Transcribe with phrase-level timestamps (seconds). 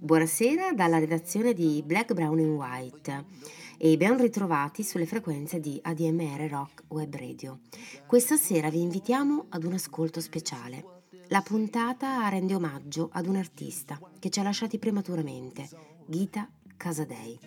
[0.00, 3.24] Buonasera dalla redazione di Black, Brown and White
[3.78, 7.60] e ben ritrovati sulle frequenze di ADMR Rock Web Radio.
[8.04, 10.84] Questa sera vi invitiamo ad un ascolto speciale.
[11.28, 15.68] La puntata rende omaggio ad un artista che ci ha lasciati prematuramente,
[16.06, 17.38] Gita Casadei.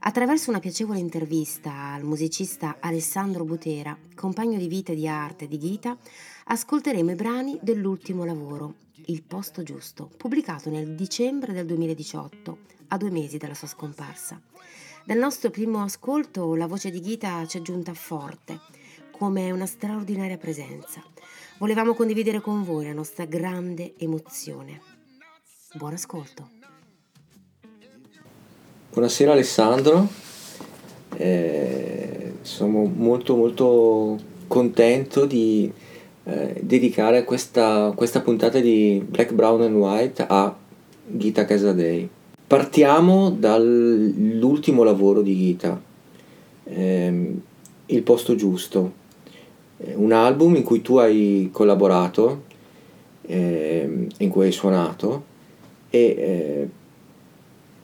[0.00, 5.58] Attraverso una piacevole intervista al musicista Alessandro Butera, compagno di vita e di arte di
[5.58, 5.96] Gita,
[6.44, 8.74] ascolteremo i brani dell'ultimo lavoro,
[9.06, 12.58] Il posto giusto, pubblicato nel dicembre del 2018,
[12.88, 14.40] a due mesi dalla sua scomparsa.
[15.04, 18.60] Dal nostro primo ascolto la voce di Ghita ci è giunta forte,
[19.10, 21.02] come una straordinaria presenza.
[21.58, 24.80] Volevamo condividere con voi la nostra grande emozione.
[25.74, 26.50] Buon ascolto.
[28.92, 30.08] Buonasera Alessandro,
[31.16, 35.72] eh, sono molto molto contento di
[36.30, 40.54] eh, dedicare questa, questa, puntata di Black, Brown and White a
[41.04, 42.08] Gita Casadei.
[42.46, 45.80] Partiamo dall'ultimo lavoro di Gita,
[46.64, 47.40] ehm,
[47.86, 48.92] Il posto giusto,
[49.78, 52.42] eh, un album in cui tu hai collaborato,
[53.22, 55.24] eh, in cui hai suonato
[55.90, 56.68] e eh,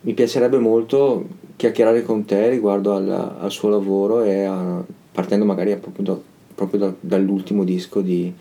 [0.03, 3.09] mi piacerebbe molto chiacchierare con te riguardo al,
[3.41, 6.17] al suo lavoro e a, partendo magari da,
[6.57, 8.33] proprio da, dall'ultimo disco di,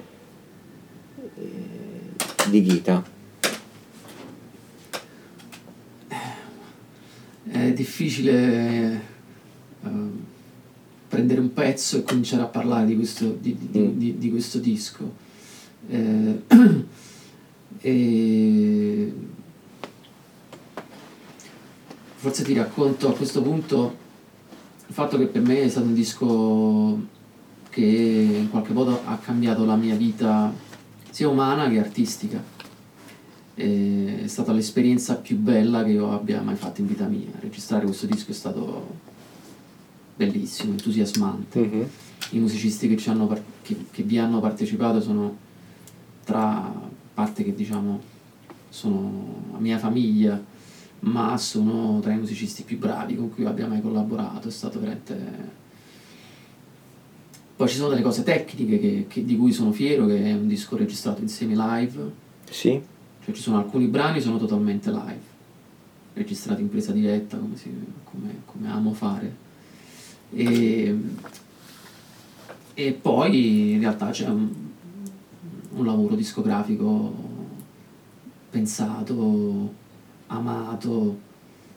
[1.36, 3.04] eh, di Gita.
[7.48, 9.02] È difficile
[9.82, 9.90] uh,
[11.10, 13.98] prendere un pezzo e cominciare a parlare di questo, di, di, mm.
[13.98, 15.14] di, di questo disco.
[15.90, 16.42] Eh,
[17.82, 19.14] e
[22.16, 24.04] forse ti racconto a questo punto
[24.88, 27.14] il fatto che per me è stato un disco
[27.76, 30.50] che in qualche modo ha cambiato la mia vita
[31.10, 32.42] sia umana che artistica.
[33.54, 37.32] E è stata l'esperienza più bella che io abbia mai fatto in vita mia.
[37.38, 38.96] Registrare questo disco è stato
[40.16, 41.60] bellissimo, entusiasmante.
[41.60, 41.84] Mm-hmm.
[42.30, 43.28] I musicisti che, hanno,
[43.62, 45.36] che, che vi hanno partecipato sono
[46.24, 46.74] tra
[47.14, 48.02] parte che diciamo
[48.70, 50.42] sono la mia famiglia
[51.02, 55.64] ma sono tra i musicisti più bravi con cui abbia mai collaborato, è stato veramente...
[57.56, 60.48] Poi ci sono delle cose tecniche che, che, di cui sono fiero, che è un
[60.48, 62.12] disco registrato insieme live.
[62.50, 62.82] Sì.
[63.24, 65.22] Cioè ci sono alcuni brani sono totalmente live,
[66.14, 67.72] registrati in presa diretta, come, si,
[68.04, 69.44] come, come amo fare.
[70.34, 70.98] E,
[72.74, 74.50] e, poi in realtà c'è un,
[75.76, 77.14] un lavoro discografico
[78.50, 79.74] pensato
[80.28, 81.20] amato,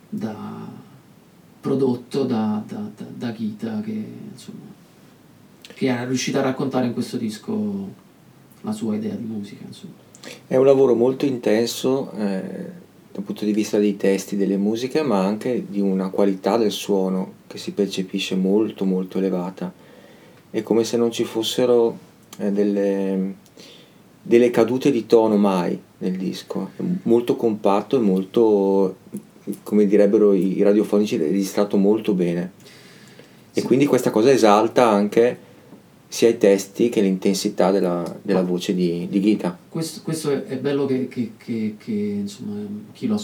[0.09, 0.67] da,
[1.61, 4.78] prodotto da, da, da, da Gita che, insomma,
[5.79, 7.89] che è riuscita a raccontare in questo disco
[8.63, 9.63] la sua idea di musica.
[9.65, 9.93] Insomma.
[10.45, 12.43] È un lavoro molto intenso eh,
[13.13, 17.35] dal punto di vista dei testi, delle musiche, ma anche di una qualità del suono
[17.47, 19.73] che si percepisce molto molto elevata.
[20.51, 21.97] È come se non ci fossero
[22.39, 23.35] eh, delle,
[24.21, 28.97] delle cadute di tono mai nel disco, è molto compatto e molto,
[29.63, 32.51] come direbbero i radiofonici, registrato molto bene.
[33.53, 35.47] E quindi questa cosa esalta anche
[36.09, 39.57] sia i testi che l'intensità della, della voce di, di Gita.
[39.69, 43.23] Questo, questo, è bello che, che, che, che insomma, chi, lo,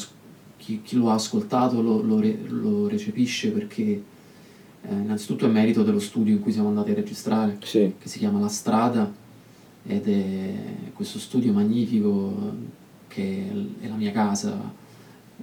[0.59, 5.99] chi, chi, lo, ha ascoltato lo, lo, lo recepisce perché eh, innanzitutto è merito dello
[5.99, 7.95] studio in cui siamo andati a registrare, sì.
[7.99, 9.11] che si chiama La Strada
[9.87, 10.55] ed è
[10.93, 12.53] questo studio magnifico
[13.09, 13.47] che
[13.81, 14.73] è la mia casa,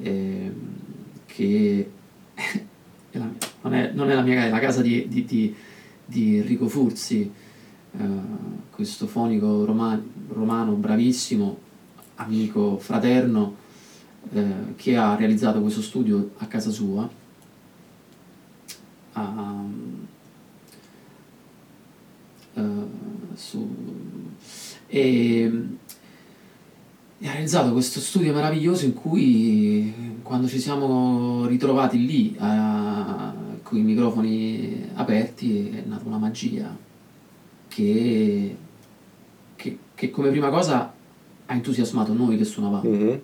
[0.02, 0.52] eh,
[1.25, 1.90] che
[3.09, 3.29] è la,
[3.62, 5.56] non, è, non, è, la mia casa, è la casa di, di, di,
[6.11, 7.31] di Enrico Furzi,
[7.97, 8.05] eh,
[8.69, 11.57] questo fonico romano, romano bravissimo,
[12.16, 13.55] amico, fraterno,
[14.33, 17.09] eh, che ha realizzato questo studio a casa sua.
[19.13, 20.07] Um,
[22.53, 22.90] uh,
[23.34, 23.69] su,
[24.87, 25.43] e,
[27.19, 33.34] e ha realizzato questo studio meraviglioso in cui quando ci siamo ritrovati lì a,
[33.72, 36.78] con i microfoni aperti è nata una magia
[37.70, 38.58] che,
[39.56, 40.94] che, che come prima cosa
[41.46, 43.18] ha entusiasmato noi che suonavamo mm-hmm.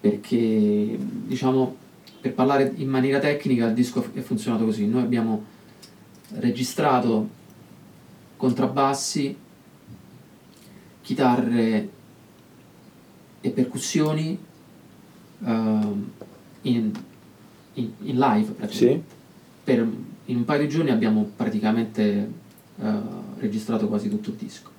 [0.00, 0.96] perché
[1.26, 1.74] diciamo
[2.20, 5.44] per parlare in maniera tecnica il disco è funzionato così noi abbiamo
[6.34, 7.28] registrato
[8.36, 9.36] contrabbassi
[11.02, 11.88] chitarre
[13.40, 14.38] e percussioni
[15.40, 16.92] uh, in,
[17.72, 19.14] in, in, live sì.
[19.66, 19.86] Per,
[20.26, 22.30] in un paio di giorni abbiamo praticamente
[22.76, 22.84] uh,
[23.38, 24.70] registrato quasi tutto il disco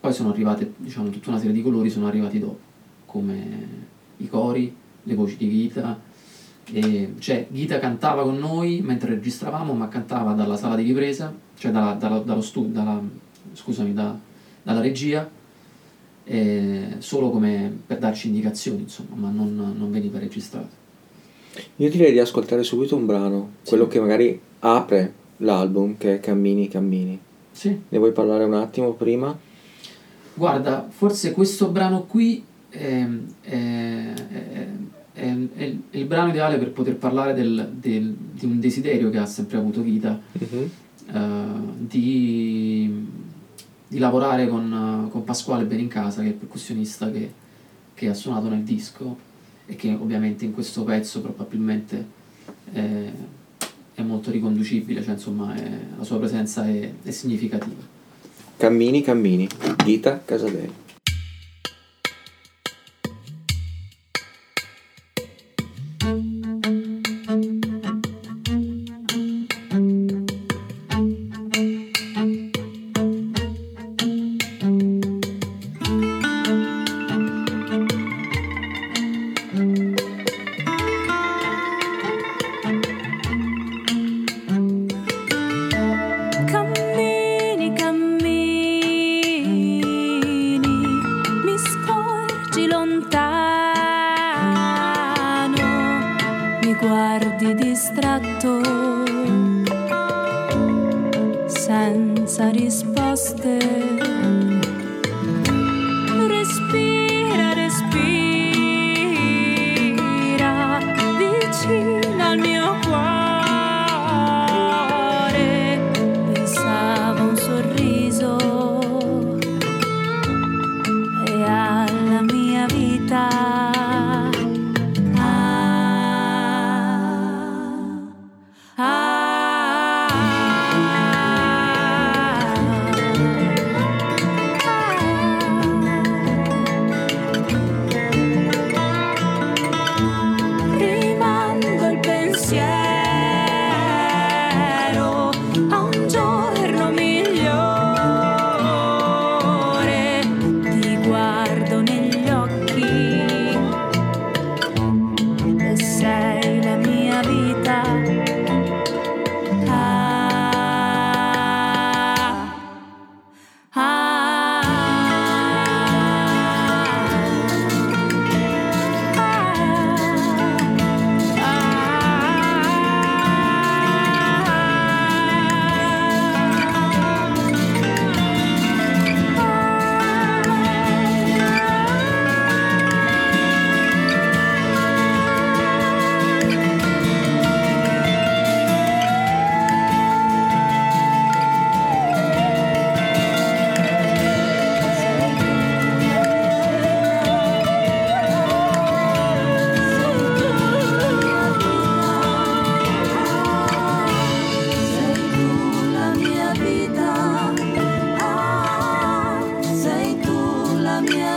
[0.00, 2.66] poi sono arrivate diciamo tutta una serie di colori sono arrivati dopo
[3.08, 3.86] come
[4.18, 5.98] i cori, le voci di Ghita.
[6.70, 11.72] E, cioè, Ghita cantava con noi mentre registravamo, ma cantava dalla sala di ripresa, cioè
[11.72, 13.00] dalla, dalla, dallo studio, dalla,
[13.54, 14.16] scusami, da,
[14.62, 15.28] dalla regia,
[16.24, 20.77] eh, solo come per darci indicazioni, insomma, ma non, non veniva registrato.
[21.76, 23.68] Io direi di ascoltare subito un brano, sì.
[23.70, 27.18] quello che magari apre l'album, che è Cammini, Cammini.
[27.50, 27.80] Sì.
[27.88, 29.36] Ne vuoi parlare un attimo prima?
[30.34, 33.06] Guarda, forse questo brano qui è,
[33.40, 34.12] è,
[35.12, 39.26] è, è il brano ideale per poter parlare del, del, di un desiderio che ha
[39.26, 40.70] sempre avuto vita, uh-huh.
[41.12, 43.06] uh, di,
[43.88, 47.32] di, lavorare con, con, Pasquale Benincasa, che è il percussionista che,
[47.94, 49.26] che, ha suonato nel disco
[49.70, 52.04] e che ovviamente in questo pezzo probabilmente
[52.72, 53.10] è,
[53.94, 55.54] è molto riconducibile, cioè insomma
[55.96, 57.96] la sua presenza è, significativa.
[58.56, 59.46] Cammini, cammini,
[59.84, 60.87] Ghita Casadei.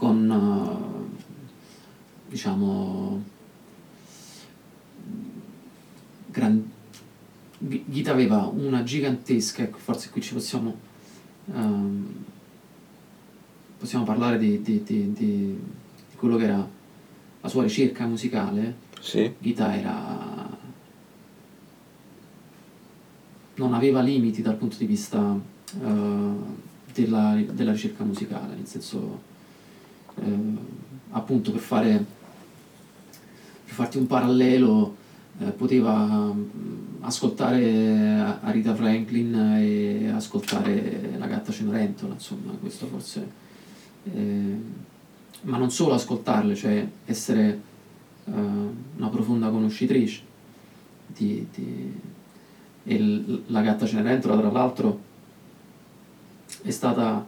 [0.00, 3.22] con eh, diciamo
[6.26, 6.70] gran...
[7.58, 10.74] Ghita aveva una gigantesca, ecco, forse qui ci possiamo,
[11.44, 12.24] um,
[13.78, 15.58] possiamo parlare di, di, di, di,
[16.16, 16.66] quello che era
[17.42, 19.30] la sua ricerca musicale, sì.
[19.38, 20.58] Ghita era...
[23.56, 26.56] non aveva limiti dal punto di vista uh,
[26.94, 29.28] della, della, ricerca musicale, nel senso
[30.14, 30.58] uh,
[31.10, 32.04] appunto per fare
[33.64, 34.96] per farti un parallelo
[35.38, 36.34] uh, poteva
[37.00, 43.48] ascoltare Arita Franklin e ascoltare la gatta Cenerentola, insomma, questo forse
[44.04, 44.56] eh,
[45.42, 47.60] ma non solo ascoltarle, cioè essere
[48.24, 48.32] uh,
[48.96, 50.20] una profonda conoscitrice
[51.06, 51.98] di, di,
[52.84, 55.00] e la gatta Cenerentola tra l'altro
[56.62, 57.26] è stata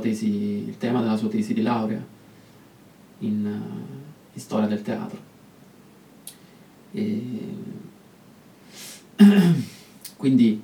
[0.00, 0.28] tesi,
[0.68, 2.04] il tema della sua tesi di laurea
[3.18, 3.60] in,
[4.32, 5.18] in storia del teatro.
[6.92, 7.22] E
[10.16, 10.62] quindi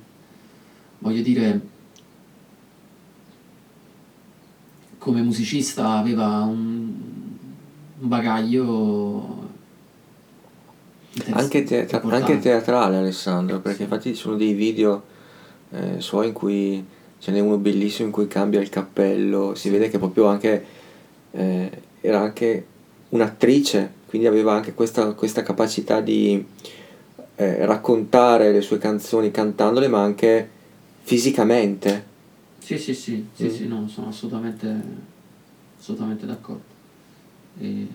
[0.99, 1.61] voglio dire,
[4.97, 6.93] come musicista aveva un,
[7.99, 9.45] un bagaglio
[11.31, 15.03] anche, teatra- anche, teatrale Alessandro, perché infatti ci sono dei video
[15.71, 16.85] eh, suoi in cui
[17.19, 20.65] ce n'è uno bellissimo in cui cambia il cappello, si vede che proprio anche
[21.31, 22.65] eh, era anche
[23.09, 26.43] un'attrice, quindi aveva anche questa, questa capacità di
[27.35, 30.49] eh, raccontare le sue canzoni cantandole, ma anche
[31.01, 32.05] fisicamente.
[32.59, 33.49] Sì, sì, sì, sì, mm.
[33.49, 34.81] sì no, sono assolutamente,
[35.79, 36.75] assolutamente d'accordo.
[37.59, 37.87] E...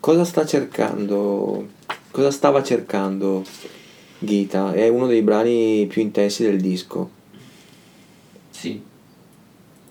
[0.00, 1.66] Cosa sta cercando?
[2.10, 3.42] Cosa stava cercando
[4.24, 4.72] Gita?
[4.72, 7.10] È uno dei brani più intensi del disco.
[8.50, 8.82] Sì.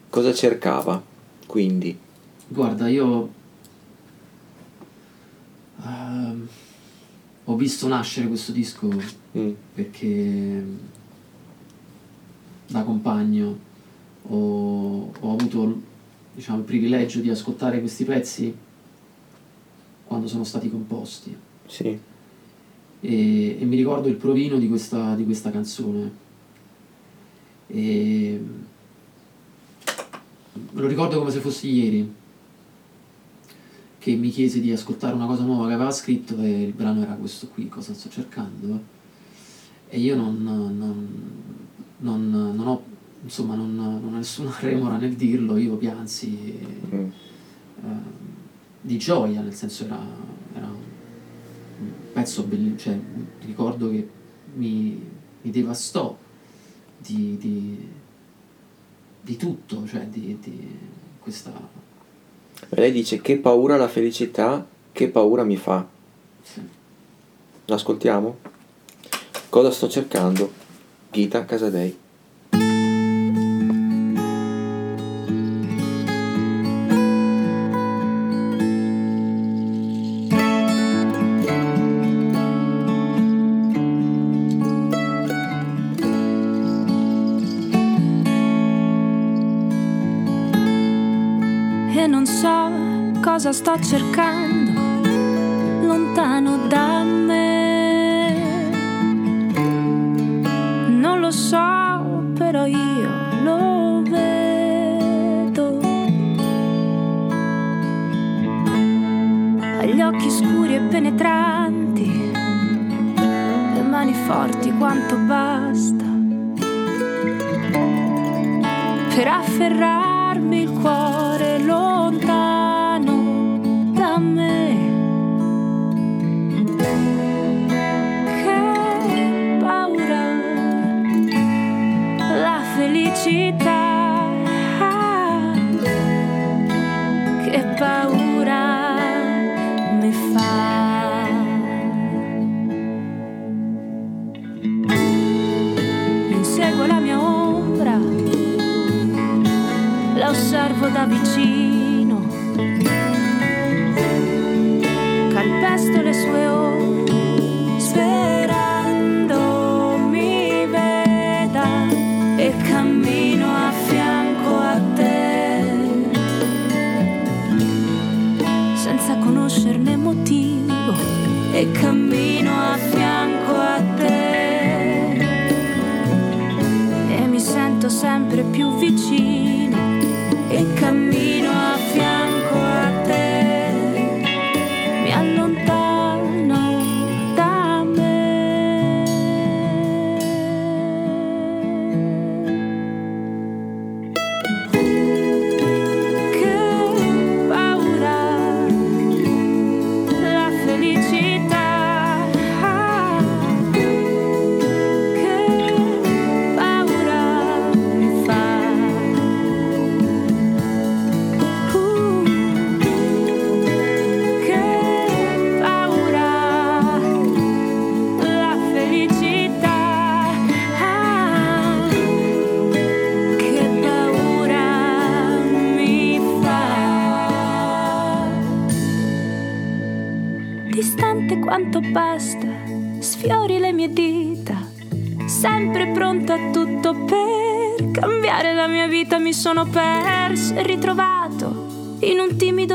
[0.10, 1.02] Cosa cercava,
[1.46, 1.98] quindi?
[2.48, 3.30] Guarda, io
[5.78, 6.48] uh,
[7.46, 8.88] ho visto nascere questo disco
[9.38, 9.52] mm.
[9.74, 10.64] perché
[12.68, 13.58] da compagno
[14.30, 15.82] ho, ho avuto
[16.34, 18.56] diciamo, il privilegio di ascoltare questi pezzi
[20.06, 21.36] quando sono stati composti.
[21.68, 22.00] Sì.
[23.06, 26.12] E, e mi ricordo il provino di questa, di questa canzone.
[27.68, 28.42] E
[30.72, 32.14] lo ricordo come se fosse ieri
[34.00, 37.14] che mi chiese di ascoltare una cosa nuova che aveva scritto e il brano era
[37.14, 38.82] questo qui, cosa sto cercando.
[39.90, 40.78] E io non, non,
[41.98, 42.84] non, non ho,
[43.22, 46.58] insomma, non, ho nessuna remora nel dirlo, io piansi
[46.94, 47.00] mm.
[47.00, 47.90] eh,
[48.80, 50.00] di gioia, nel senso era,
[50.54, 50.93] era un
[52.24, 52.98] pezzo bellissimo, cioè
[53.42, 54.08] ricordo che
[54.54, 55.10] mi,
[55.42, 56.18] mi devastò
[56.98, 57.90] di, di,
[59.22, 60.80] di tutto, cioè di, di
[61.20, 61.52] questa
[62.70, 65.86] lei dice che paura la felicità, che paura mi fa.
[66.42, 66.62] Sì.
[67.66, 68.38] L'ascoltiamo?
[69.50, 70.52] Cosa sto cercando?
[71.12, 72.03] Gita Casadei.
[93.54, 94.33] Sto cercando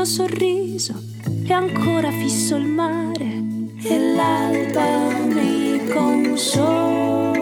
[0.09, 0.93] sorriso
[1.43, 3.43] e ancora fisso il mare
[3.83, 7.37] e l'alba mi consola.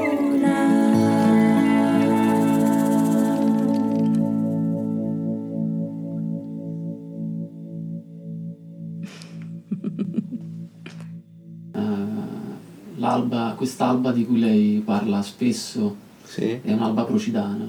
[12.97, 16.59] l'alba, quest'alba di cui lei parla spesso Sì.
[16.61, 17.65] è un'alba procidana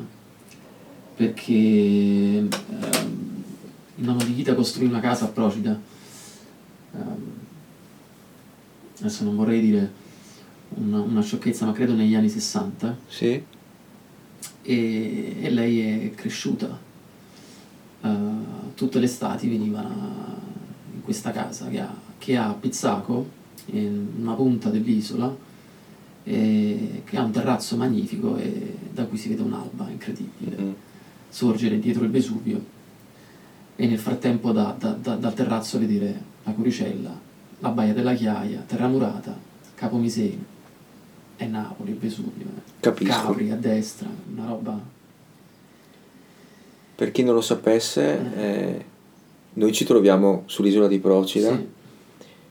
[1.15, 2.49] perché
[3.99, 5.79] il nonno di Ghita costruì una casa a Procida.
[6.95, 7.33] Ehm,
[9.01, 9.93] adesso non vorrei dire
[10.71, 13.43] una, una sciocchezza ma credo negli anni 60 Sì.
[14.63, 16.79] e, e lei è cresciuta.
[18.01, 18.17] Eh,
[18.75, 23.37] tutte le estati veniva in questa casa che ha, che ha a Pizzaco
[23.67, 25.35] in una punta dell'isola
[26.23, 30.57] e che ha un terrazzo magnifico e da cui si vede un'alba incredibile.
[30.61, 30.71] Mm.
[31.29, 32.77] sorgere dietro il Vesuvio
[33.81, 37.17] e nel frattempo da- da- da- dal terrazzo vedere la Curicella,
[37.61, 39.37] la Baia della Chiaia, Terramurata,
[39.75, 40.43] Capomiseno
[41.37, 42.61] e Napoli, Vesuvio, eh.
[42.81, 43.27] Capisco.
[43.27, 44.81] Capri a destra, una roba...
[46.97, 48.85] Per chi non lo sapesse, eh,
[49.55, 51.69] noi ci troviamo sull'isola di Procida, Sì,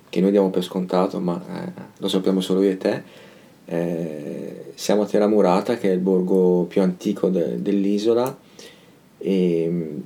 [0.08, 3.04] che noi diamo per scontato, ma eh, lo sappiamo solo io e te.
[3.66, 8.38] Eh, siamo a Terramurata, che è il borgo più antico de- dell'isola,
[9.18, 10.02] e-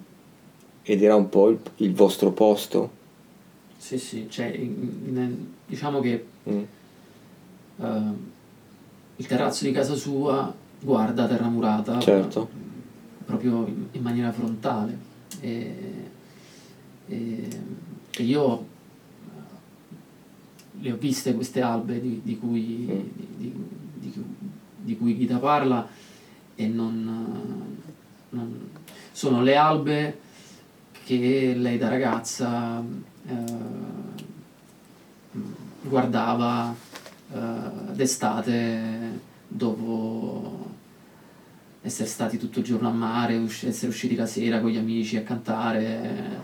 [0.83, 2.99] ed era un po' il, il vostro posto.
[3.77, 6.63] sì, sì, cioè, in- diciamo che Mm.
[7.81, 8.11] eh,
[9.17, 12.49] il terrazzo di casa sua guarda Terramurata Certo.
[12.51, 14.97] eh, proprio in, in maniera frontale
[15.39, 15.75] e,
[17.07, 17.47] e-
[18.11, 18.65] e io eh,
[20.81, 22.99] le ho viste queste albe di, di cui, Mm.
[23.37, 23.53] di,
[23.99, 24.23] di-
[24.83, 25.87] di cui Ghita parla
[26.55, 27.75] e non,
[28.29, 28.69] non-
[29.11, 30.19] sono le albe
[31.03, 32.83] che lei da ragazza
[33.27, 33.33] eh,
[35.81, 36.73] guardava
[37.33, 37.37] eh,
[37.93, 40.69] d'estate dopo
[41.81, 45.17] essere stati tutto il giorno a mare, usci- essere usciti la sera con gli amici
[45.17, 46.39] a cantare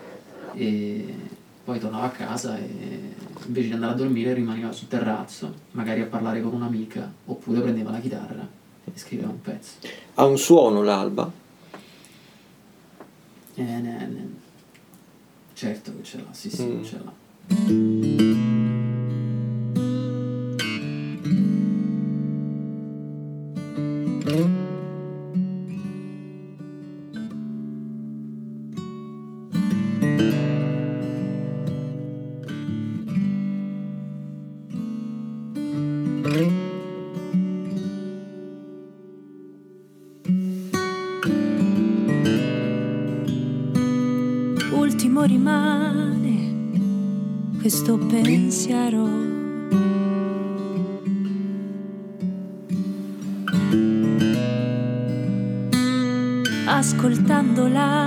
[0.54, 1.14] e
[1.64, 3.14] poi tornava a casa e
[3.46, 7.92] invece di andare a dormire rimaneva sul terrazzo, magari a parlare con un'amica oppure prendeva
[7.92, 8.48] la chitarra
[8.84, 9.74] e scriveva un pezzo.
[10.16, 11.32] Ha un suono l'alba?
[13.54, 14.30] E ne- ne-
[15.58, 16.84] certo che ce l'ha, sì sì, Mm.
[16.84, 18.57] ce l'ha.
[57.38, 58.07] Ascoltando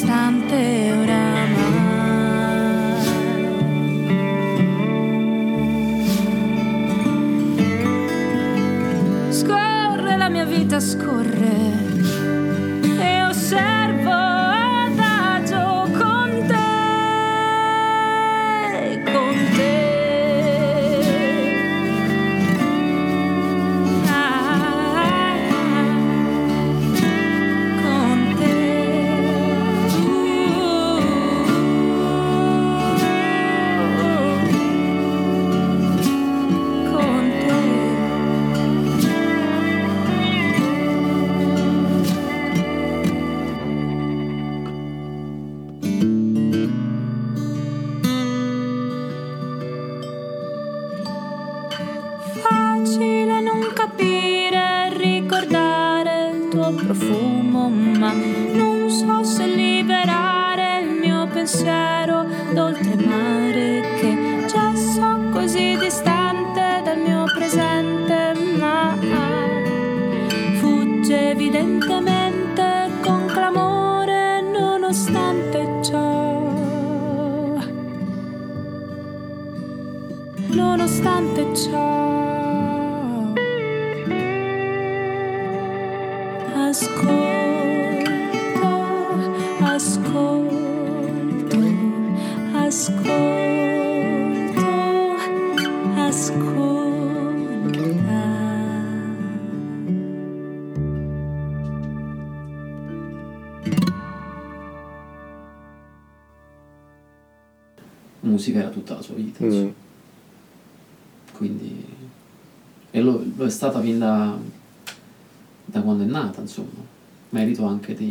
[0.00, 0.39] last time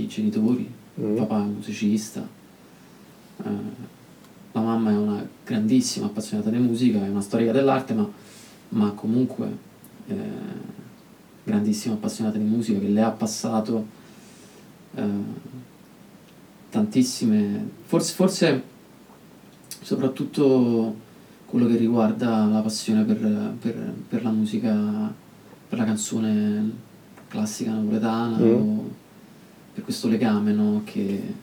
[0.10, 0.70] genitori,
[1.00, 1.12] Mm.
[1.12, 2.28] il papà è un musicista,
[3.44, 3.50] eh,
[4.52, 8.10] la mamma è una grandissima appassionata di musica, è una storica dell'arte, ma,
[8.70, 9.48] ma comunque
[10.08, 10.16] eh,
[11.46, 13.86] grandissima appassionata di musica che le ha passato
[14.96, 15.04] eh,
[16.70, 18.64] tantissime, forse, forse
[19.82, 20.96] soprattutto
[21.46, 24.74] quello che riguarda la passione per, per- per la musica,
[25.70, 26.72] per la canzone
[27.28, 28.44] classica napoletana, Mm.
[28.44, 28.90] o
[29.80, 31.34] per questo legame no, che,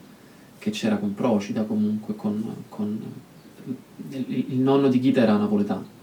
[0.59, 3.01] che c'era con Procida comunque, con, con-
[4.09, 5.95] il, il nonno di Ghita era napoletano.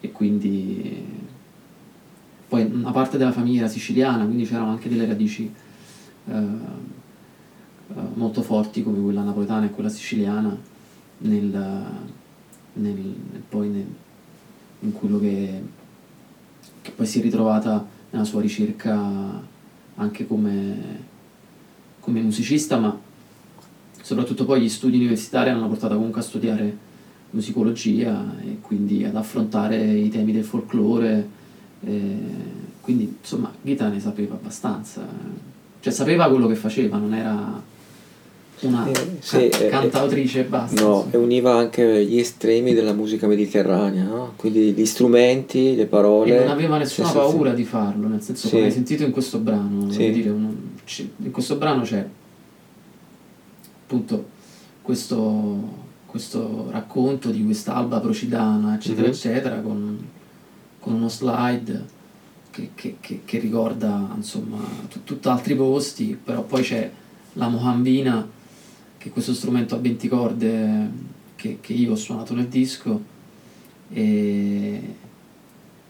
[0.00, 1.02] E quindi
[2.46, 5.50] poi una parte della famiglia era siciliana, quindi c'erano anche delle radici
[6.28, 10.56] eh, eh, molto forti come quella napoletana e quella siciliana
[11.18, 11.84] nel,
[12.74, 13.14] nel-
[13.48, 13.94] poi nel-
[14.80, 15.62] in quello che,
[16.82, 19.54] che poi si è ritrovata nella sua ricerca
[19.96, 21.14] anche come,
[22.06, 22.96] come musicista, ma
[24.00, 26.76] soprattutto poi gli studi universitari hanno portato comunque a studiare
[27.30, 31.28] musicologia e quindi ad affrontare i temi del folklore.
[31.84, 32.16] eh,
[32.80, 35.04] quindi insomma Ghita ne sapeva abbastanza,
[35.80, 37.60] cioè sapeva quello che faceva, non era
[38.60, 40.80] una Eh, sì, ca- eh, cantautrice e basta.
[40.80, 44.32] No, e univa anche gli estremi della musica mediterranea, no?
[44.36, 46.36] quindi gli strumenti, le parole.
[46.36, 48.54] E non aveva nessuna paura di farlo, nel senso Sì.
[48.54, 50.10] come hai sentito in questo brano, Sì.
[50.12, 50.54] dire, un-
[51.18, 52.06] in questo brano c'è
[53.82, 54.28] appunto
[54.82, 59.12] questo, questo racconto di quest'alba procidana, eccetera, Mhm.
[59.12, 60.06] eccetera, con,
[60.80, 61.84] con uno slide
[62.50, 66.90] che, che- che- che ricorda insomma tu- tutt'altri posti, però poi c'è
[67.34, 68.26] la mohambina,
[68.96, 70.90] che è questo strumento a 20 corde
[71.36, 73.14] che, che io ho suonato nel disco,
[73.92, 74.94] e,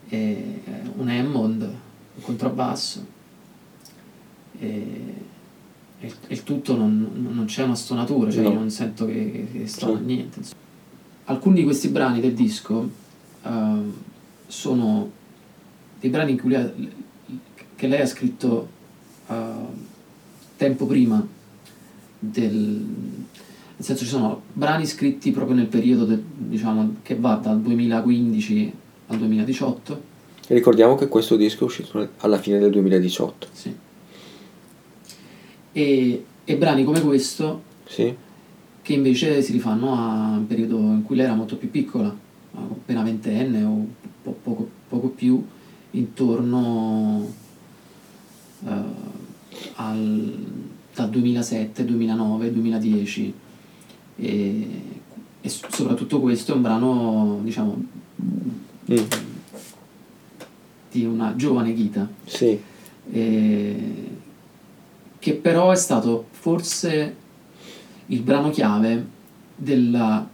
[0.08, 0.60] e
[0.96, 3.14] un Hammond, un contrabbasso,
[4.58, 5.14] e,
[6.00, 8.50] e il- e tutto non, non c'è una stonatura, cioè No.
[8.50, 10.38] io non sento che, che stona niente.
[10.40, 10.60] insomma.
[11.24, 12.88] Alcuni di questi brani del disco
[13.42, 13.92] ehm,
[14.46, 15.10] sono
[16.00, 16.72] dei brani in cui lei ha-
[17.74, 18.68] che lei ha scritto
[19.28, 19.66] ehm,
[20.56, 21.26] tempo prima
[22.18, 22.84] del...
[23.78, 28.72] Nel senso ci sono brani scritti proprio nel periodo del- diciamo, che va dal 2015
[29.08, 30.14] al 2018
[30.48, 33.48] Ricordiamo che questo disco è uscito alla fine del 2018.
[33.52, 33.74] sì.
[35.76, 38.14] E, e brani come questo Sì?
[38.80, 42.14] che invece si rifanno a un periodo in cui lei era molto più piccola,
[42.54, 43.86] appena ventenne o
[44.22, 45.44] po- poco, poco più,
[45.90, 47.30] intorno
[48.64, 48.72] eh,
[49.74, 50.46] al,
[50.94, 53.34] dal 2007, 2009, 2010
[54.16, 54.82] e,
[55.40, 57.84] e soprattutto questo è un brano diciamo
[58.22, 58.98] Mm,
[60.90, 62.08] di una giovane Ghita.
[62.24, 62.58] Sì,
[63.10, 64.08] eh,
[65.26, 67.16] che però è stato forse
[68.06, 69.04] il brano chiave
[69.56, 70.24] della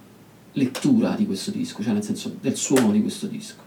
[0.52, 3.62] lettura di questo disco, cioè nel senso del suono di questo disco,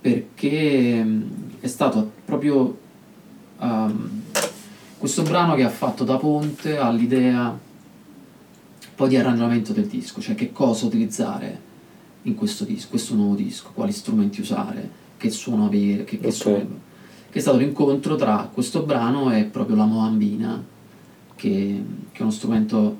[0.00, 1.22] perché mm,
[1.60, 2.78] è stato proprio
[3.58, 4.22] um,
[4.96, 7.58] questo brano che ha fatto da ponte all'idea
[8.94, 11.60] poi di arrangiamento del disco, cioè che cosa utilizzare
[12.22, 16.32] in questo disco, questo nuovo disco, quali strumenti usare, che suono avere, che, che Ok.
[16.32, 16.88] suono
[17.30, 20.62] che è stato l'incontro tra questo brano e proprio la moambina,
[21.36, 22.98] che, che è uno strumento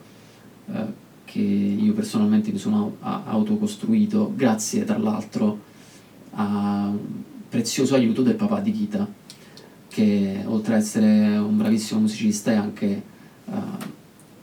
[0.72, 0.84] eh,
[1.24, 5.58] che io personalmente mi sono autocostruito grazie tra l'altro
[6.32, 6.90] a
[7.48, 9.08] prezioso aiuto del papà di Kita,
[9.88, 12.86] che oltre ad essere un bravissimo musicista è anche
[13.46, 13.52] eh,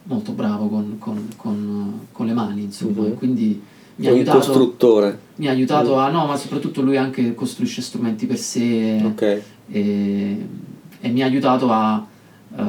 [0.04, 3.08] molto bravo con, con- con- con le mani, insomma, Mhm.
[3.08, 3.62] e quindi
[3.96, 5.20] mi ha aiutato costruttore.
[5.36, 9.42] mi ha aiutato a no ma soprattutto lui anche costruisce strumenti per sé Ok.
[9.70, 10.48] E,
[11.00, 12.06] e mi ha aiutato a,
[12.56, 12.64] eh,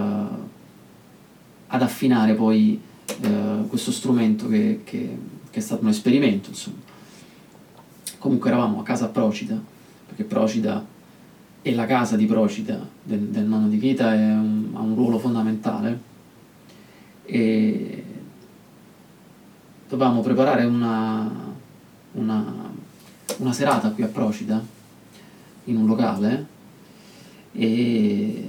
[1.69, 2.81] ad affinare poi
[3.21, 5.19] eh, questo strumento che, che-
[5.51, 6.77] che è stato un esperimento insomma.
[8.19, 9.59] Comunque eravamo a casa Procida
[10.07, 10.85] perché Procida
[11.63, 13.79] e la casa di Procida del, del nonno di
[14.13, 16.07] è un- ha un ruolo fondamentale.
[17.25, 18.05] E
[19.89, 21.31] dovevamo preparare una,
[22.13, 22.45] una,
[23.39, 24.63] una serata qui a Procida
[25.65, 26.47] in un locale
[27.53, 28.45] e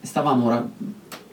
[0.00, 0.68] stavamo ra-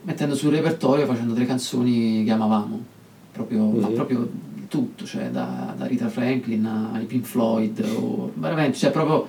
[0.02, 2.84] mettendo sul repertorio facendo delle canzoni che amavamo
[3.32, 3.94] proprio, ma Mhm.
[3.94, 4.28] proprio
[4.68, 9.26] tutto cioè da, da Rita Franklin ai Pink Floyd o veramente cioè proprio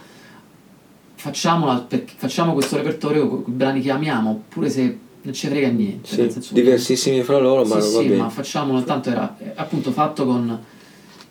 [1.15, 5.67] facciamola perché facciamo questo repertorio con i brani che amiamo pure se non ci frega
[5.69, 10.25] niente Sì, senso- diversissimi fra loro, ma sì, sì, ma facciamolo, tanto era appunto fatto
[10.25, 10.59] con,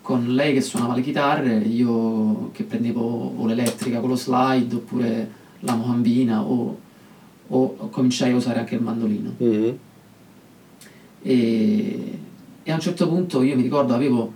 [0.02, 5.30] con lei che suonava le chitarre, io che prendevo o l'elettrica con lo slide oppure
[5.60, 6.78] la mohambina o,
[7.48, 9.34] o cominciai a usare anche il mandolino.
[9.38, 9.78] Mhm.
[11.22, 12.18] E,
[12.62, 14.32] e a un certo punto io mi ricordo avevo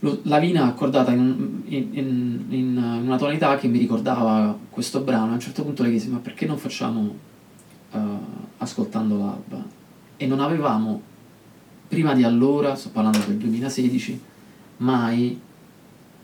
[0.00, 5.30] lo- la vina accordata in, in- in- in una tonalità che mi ricordava questo brano.
[5.32, 7.14] A un certo punto le chiesi: Ma perché non facciamo
[7.92, 7.98] eh,
[8.58, 9.62] ascoltando l'alba?
[10.16, 11.00] E non avevamo,
[11.88, 14.20] prima di allora, sto parlando del 2016,
[14.78, 15.38] mai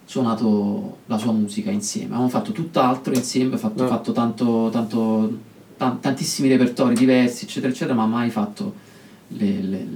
[0.07, 2.07] suonato la sua musica insieme.
[2.11, 3.89] Avevamo fatto tutt'altro insieme, fatto, Ah.
[3.89, 5.39] fatto tanto, tanto,
[5.77, 8.73] tan- tantissimi repertori diversi, eccetera, eccetera, ma mai fatto
[9.29, 9.89] le, le-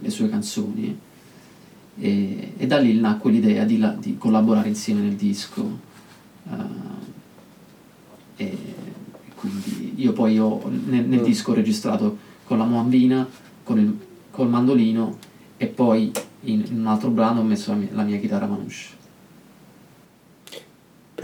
[0.00, 0.98] le sue canzoni.
[1.96, 5.78] E, e da lì nacque l'idea di, la- di collaborare insieme nel disco.
[6.50, 6.82] eh,
[8.36, 8.58] e
[9.36, 13.26] quindi io poi ho, nel, nel disco ho registrato con la moambina,
[13.62, 13.96] con il
[14.30, 15.16] col mandolino
[15.56, 16.10] e poi
[16.42, 18.93] in, in un altro brano ho messo la mia, la mia chitarra manouche.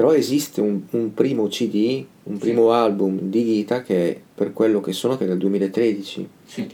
[0.00, 4.94] Però esiste un, un primo CD, un primo album di Gita che per quello che
[4.94, 6.66] sono che è del 2013 Sì,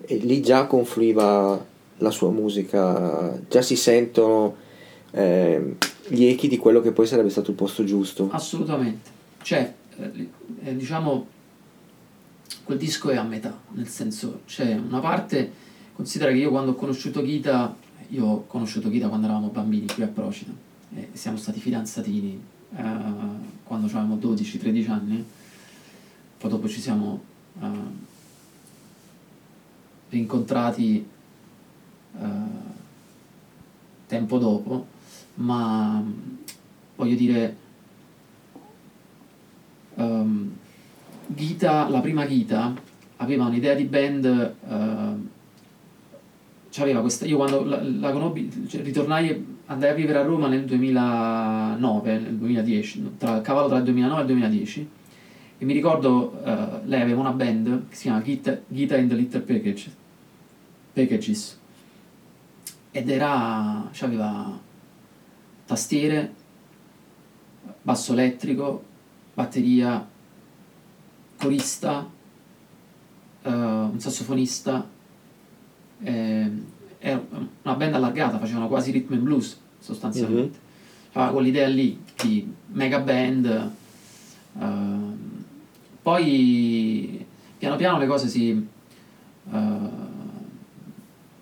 [0.00, 1.64] e lì già confluiva
[1.98, 4.56] la sua musica, già si sentono
[5.12, 5.76] eh,
[6.08, 8.28] gli echi di quello che poi sarebbe stato il posto giusto.
[8.32, 9.08] assolutamente.
[9.40, 10.28] Cioè, eh,
[10.64, 11.26] eh, diciamo,
[12.64, 15.48] quel disco è a metà, nel senso, c'è una parte,
[15.94, 17.76] considera che io quando ho conosciuto Gita,
[18.08, 22.40] io ho conosciuto Gita quando eravamo bambini qui a Procida, e siamo stati fidanzatini
[22.76, 22.82] eh,
[23.64, 25.24] quando avevamo 12-13 anni,
[26.38, 27.22] poi dopo ci siamo
[27.60, 27.66] eh,
[30.10, 31.06] rincontrati
[32.18, 32.26] eh,
[34.06, 34.86] tempo dopo,
[35.34, 36.02] ma
[36.96, 37.56] voglio dire,
[39.94, 40.56] ehm,
[41.26, 42.74] Gita, la prima Gita
[43.16, 45.36] aveva un'idea di band, eh,
[46.70, 50.64] c'aveva questa, io quando la, la conobbi, cioè, ritornai, andai a vivere a Roma nel
[50.64, 54.90] 2009, nel 2010, tra cavallo tra il 2009 e il 2010,
[55.58, 59.14] e mi ricordo, eh, lei aveva una band che si chiama Gita, Gita and the
[59.14, 59.90] Little Package,
[60.92, 61.58] Packages,
[62.90, 64.58] ed era, aveva
[65.66, 66.34] tastiere,
[67.82, 68.84] basso elettrico,
[69.34, 70.08] batteria,
[71.36, 72.08] corista,
[73.42, 74.88] eh, un sassofonista,
[76.00, 76.50] eh,
[76.98, 77.24] era
[77.62, 80.58] una band allargata, facevano quasi rhythm and blues sostanzialmente.
[81.12, 83.70] Aveva quell'idea lì di mega band.
[84.58, 85.16] ehm,
[86.02, 87.24] poi
[87.58, 88.66] piano piano le cose si
[89.52, 89.78] eh,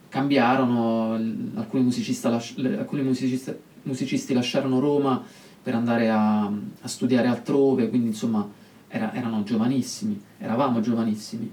[0.09, 1.13] cambiarono,
[1.55, 1.85] alcuni,
[2.23, 5.23] lasci- alcuni musicisti lasciarono Roma
[5.63, 8.49] per andare a, a studiare altrove, quindi insomma
[8.89, 11.53] era- erano giovanissimi, eravamo giovanissimi.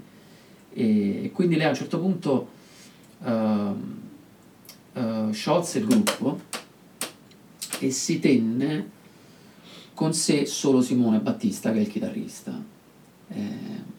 [0.72, 2.48] E, e quindi lei a un certo punto
[3.24, 3.72] eh,
[5.32, 6.40] sciolse il gruppo
[7.78, 8.90] e si tenne
[9.94, 12.62] con sé solo Simone Battista, che è il chitarrista.
[13.28, 13.92] Eh,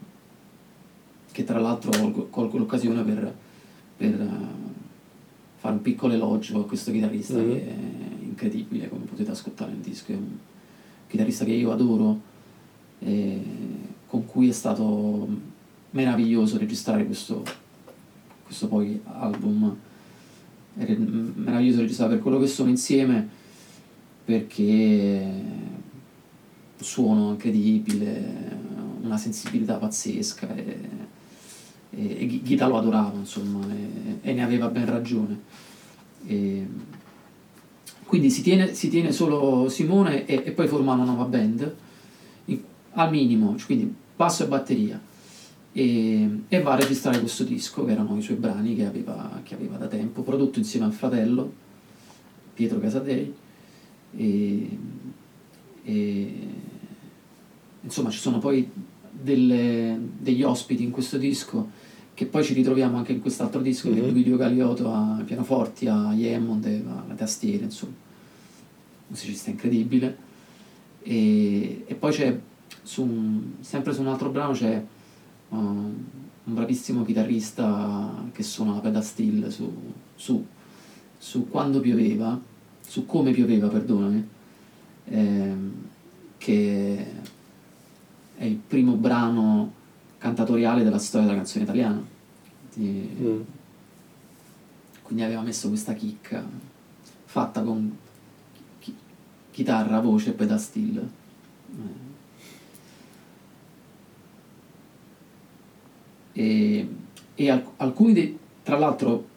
[1.36, 3.36] che tra l'altro colgo, colgo l'occasione per,
[3.98, 4.74] per uh,
[5.58, 7.50] fare un piccolo elogio a questo chitarrista mm-hmm.
[7.50, 7.76] che è
[8.24, 10.38] incredibile, come potete ascoltare nel disco, è un
[11.10, 12.22] chitarrista che io adoro,
[13.00, 13.42] e
[14.08, 15.28] con cui è stato
[15.90, 17.44] meraviglioso registrare questo,
[18.46, 19.76] questo poi album,
[20.76, 23.28] meraviglioso registrare per quello che sono insieme,
[24.24, 25.44] perché
[26.78, 28.64] suono incredibile,
[29.02, 30.80] una sensibilità pazzesca e,
[31.90, 35.40] e, e Ghita lo adorava insomma e, e, ne aveva ben ragione.
[36.28, 36.68] E,
[38.06, 41.76] quindi si tiene, si tiene, solo Simone e, e, poi forma una nuova band
[42.46, 45.00] in, al minimo, quindi basso e batteria
[45.78, 49.56] e, e, va a registrare questo disco che erano i suoi brani che aveva, che
[49.56, 51.52] aveva da tempo, prodotto insieme al fratello
[52.54, 53.34] Pietro Casadei
[54.16, 54.78] e,
[55.84, 56.34] e
[57.82, 58.72] insomma ci sono poi
[59.12, 61.70] delle, degli ospiti in questo disco
[62.14, 64.06] che poi ci ritroviamo anche in quest'altro disco mm-hmm.
[64.06, 70.16] che Guido Galiotto a pianoforti, a Yemond, alle tastiere, insomma, un musicista incredibile.
[71.04, 72.40] E, e poi c'è,
[72.82, 74.82] su sempre su un altro brano c'è
[75.58, 76.04] uh,
[76.46, 79.72] un bravissimo chitarrista che suona pedal steel su,
[80.16, 80.46] su,
[81.18, 82.40] su quando pioveva,
[82.82, 84.28] su come pioveva, perdonami,
[85.06, 85.74] ehm,
[86.38, 87.06] che
[88.36, 89.74] è il primo brano
[90.18, 92.04] cantatoriale della storia della canzone italiana.
[92.74, 93.42] Quindi, mm.
[95.02, 96.44] quindi aveva messo questa chicca
[97.26, 97.98] fatta con
[98.80, 98.96] chi-
[99.52, 100.98] chitarra, voce e pedal steel.
[100.98, 102.05] Eh.
[106.38, 106.88] E,
[107.34, 109.34] e alc- alcuni dei, tra l'altro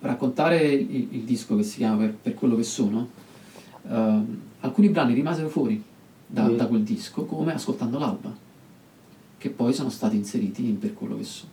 [0.00, 3.08] raccontare il, il, disco che si chiama per, per quello che sono
[3.82, 4.26] uh,
[4.60, 5.82] alcuni brani rimasero fuori
[6.26, 6.56] da, mm.
[6.56, 8.34] da quel disco come ascoltando l'alba
[9.38, 11.52] che poi sono stati inseriti per quello che sono.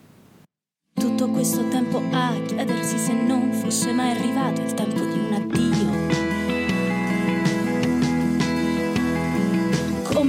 [0.93, 5.20] Tutto questo tempo a chiedersi se non fosse mai arrivato il tempo di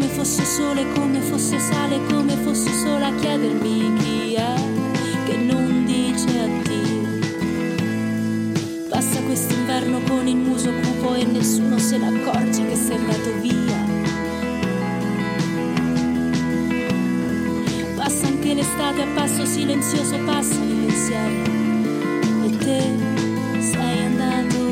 [0.03, 4.55] Come fosse sole, come fosse sale, come fosse sola a chiedermi chi è
[5.27, 7.09] che non dice addio.
[8.89, 13.63] Passa quest'inverno con il muso cupo e nessuno se ne accorge che sei andato via.
[18.55, 21.43] l'estate a passo silenzioso passano i pensieri
[22.45, 22.81] e te
[23.61, 24.72] sei andato via.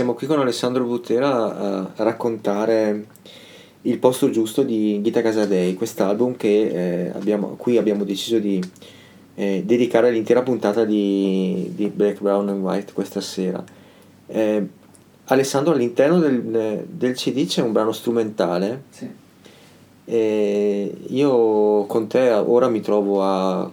[0.00, 3.04] Siamo qui con Alessandro Butera a, raccontare
[3.82, 8.58] Il posto giusto di Gita Casadei, quest'album che eh, abbiamo, qui abbiamo deciso di
[9.34, 13.62] eh, dedicare l'intera puntata di, di, Black, Brown and White questa sera.
[14.26, 14.66] Eh,
[15.24, 18.84] Alessandro, all'interno del, del, CD c'è un brano strumentale.
[18.88, 19.06] Sì.
[21.08, 23.70] io con te ora mi trovo a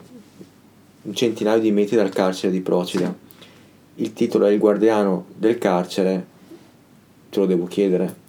[1.03, 3.15] un centinaio di metri dal carcere di Procida.
[3.17, 3.26] Sì
[3.97, 6.25] il titolo è Il guardiano del carcere,
[7.29, 8.25] te lo devo chiedere.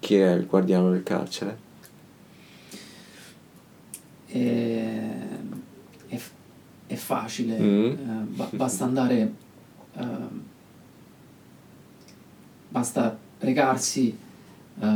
[0.00, 1.58] Chi è il guardiano del carcere?
[4.26, 5.16] È,
[6.08, 6.20] è,
[6.86, 8.34] è facile, mm.
[8.34, 9.32] ba- basta andare,
[9.94, 10.06] eh,
[12.68, 14.16] basta recarsi
[14.80, 14.86] eh,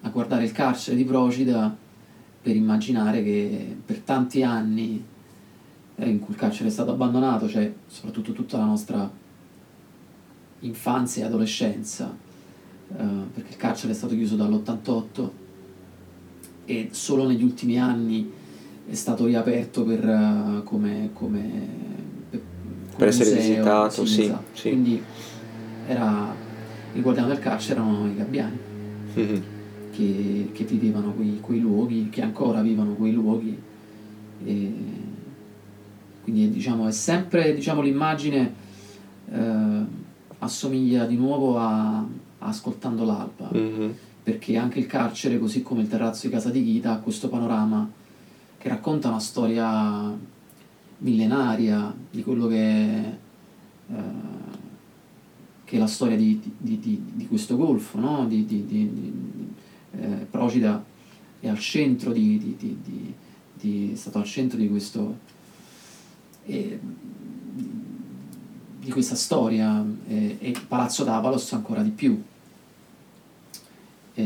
[0.00, 1.74] a guardare il carcere di Procida
[2.42, 5.12] per immaginare che per tanti anni
[5.96, 9.10] in cui il carcere è stato abbandonato, cioè soprattutto tutta la nostra
[10.60, 12.14] infanzia e adolescenza,
[12.96, 15.30] eh, perché il carcere è stato chiuso dall'88
[16.64, 18.30] e solo negli ultimi anni
[18.86, 21.40] è stato riaperto per, uh, come, come,
[22.30, 22.40] per,
[22.96, 24.44] per essere museo, visitato, sì, esatto.
[24.52, 24.68] sì.
[24.68, 25.02] Quindi
[25.86, 26.34] era,
[26.92, 28.58] il guardiano del carcere erano i gabbiani
[29.18, 29.42] mm-hmm.
[29.92, 33.58] che, che, vivevano quei, quei, luoghi, che ancora vivono quei luoghi.
[34.44, 34.72] E,
[36.24, 38.54] quindi diciamo, è sempre diciamo, l'immagine
[39.30, 39.84] eh,
[40.38, 42.06] assomiglia di nuovo a, a
[42.38, 43.90] Ascoltando l'alba, mm-hmm.
[44.22, 47.88] perché anche il carcere, così come il terrazzo di casa di Ghita, ha questo panorama
[48.56, 50.16] che racconta una storia
[50.98, 53.16] millenaria di quello che è,
[53.90, 54.02] eh,
[55.64, 58.26] che è la storia di, di, di, di questo golfo, no?
[58.30, 60.82] eh, Procida
[61.40, 62.56] è al centro di,
[63.60, 65.32] è stato al centro di questo
[66.44, 66.78] e,
[68.80, 72.22] di questa storia e, e Palazzo d'Avalos ancora di più.
[74.14, 74.22] E,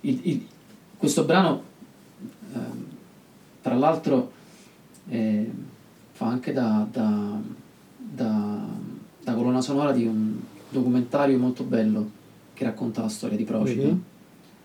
[0.00, 0.46] il, il,
[0.96, 1.62] questo brano,
[2.52, 2.58] eh,
[3.60, 4.32] tra l'altro,
[5.08, 5.50] eh,
[6.10, 7.40] fa anche da, da,
[7.96, 8.66] da,
[9.22, 12.10] da, colonna sonora di un documentario molto bello
[12.54, 13.98] che racconta la storia di Procida, mm-hmm.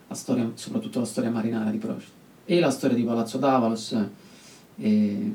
[0.08, 2.12] la storia, soprattutto la storia marinara di Procida
[2.46, 3.98] e la storia di Palazzo d'Avalos.
[4.78, 5.34] E,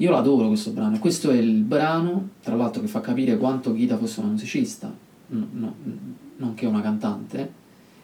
[0.00, 3.72] io l'adoro questo brano e questo è il brano, tra l'altro, che fa capire quanto
[3.72, 4.92] Ghita fosse una musicista,
[5.26, 5.74] no, no,
[6.36, 7.52] nonché una cantante.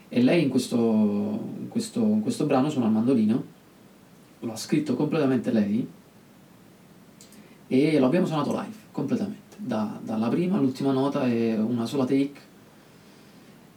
[0.08, 3.44] E lei in questo, in questo, in questo brano suona il mandolino,
[4.40, 5.86] lo ha scritto completamente lei
[7.68, 12.52] e lo abbiamo suonato live, completamente, da, dalla prima all'ultima nota è una sola take.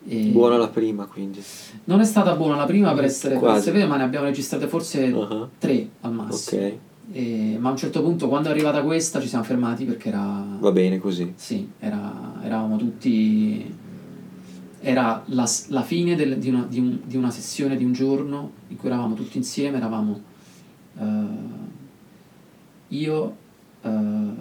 [0.07, 1.43] E buona la prima quindi.
[1.83, 4.67] Non è stata buona la prima per essere, per essere vera, ma ne abbiamo registrate
[4.67, 5.49] forse uh-huh.
[5.59, 6.65] tre al massimo.
[6.65, 6.77] Ok.
[7.11, 10.43] E, ma a un certo punto, quando è arrivata questa, ci siamo fermati perché era.
[10.59, 11.33] Va bene così.
[11.35, 13.75] Sì, era, eravamo tutti.
[14.79, 18.51] Era la, la fine del, di, una, di, un, di, una, sessione di un giorno
[18.67, 19.77] in cui eravamo tutti insieme.
[19.77, 20.21] Eravamo
[20.95, 21.05] uh,
[22.89, 23.35] io,
[23.81, 24.35] uh,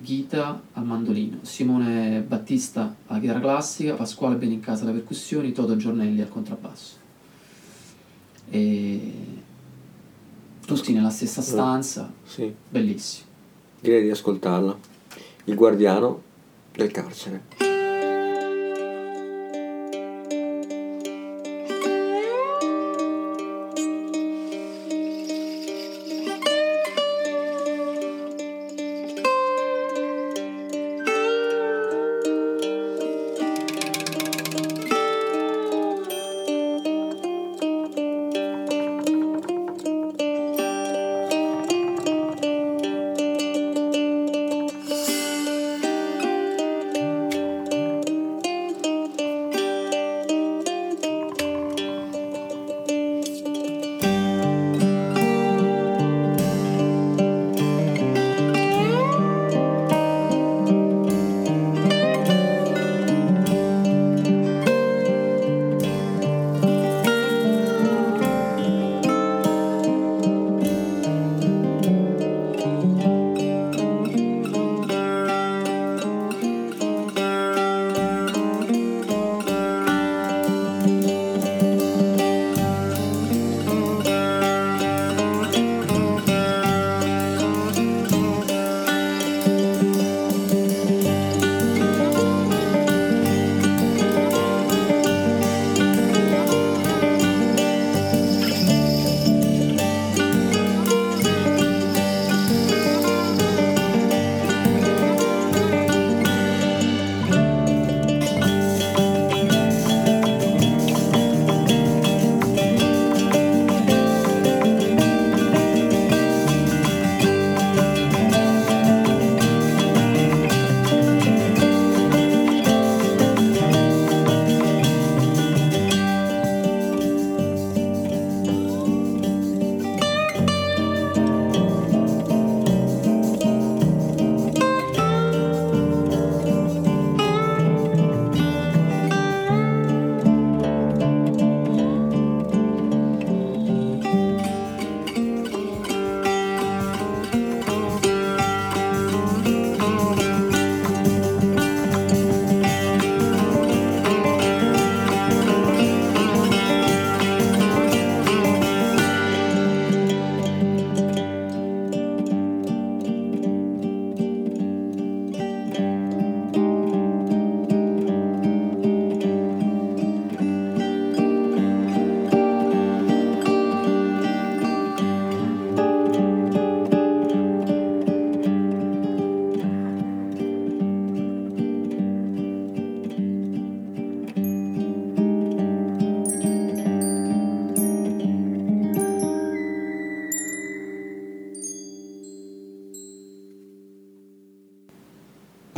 [0.00, 6.28] Ghita al mandolino, Simone Battista alla chitarra classica, Pasquale Benincasa alle percussioni, Toto Giornelli al
[6.28, 7.04] contrabbasso.
[8.48, 9.35] E
[10.66, 12.12] tutti nella stessa stanza.
[12.26, 12.52] Sì.
[12.68, 13.26] Bellissimo.
[13.80, 14.76] Direi di ascoltarla.
[15.44, 16.22] Il guardiano
[16.72, 17.75] del carcere.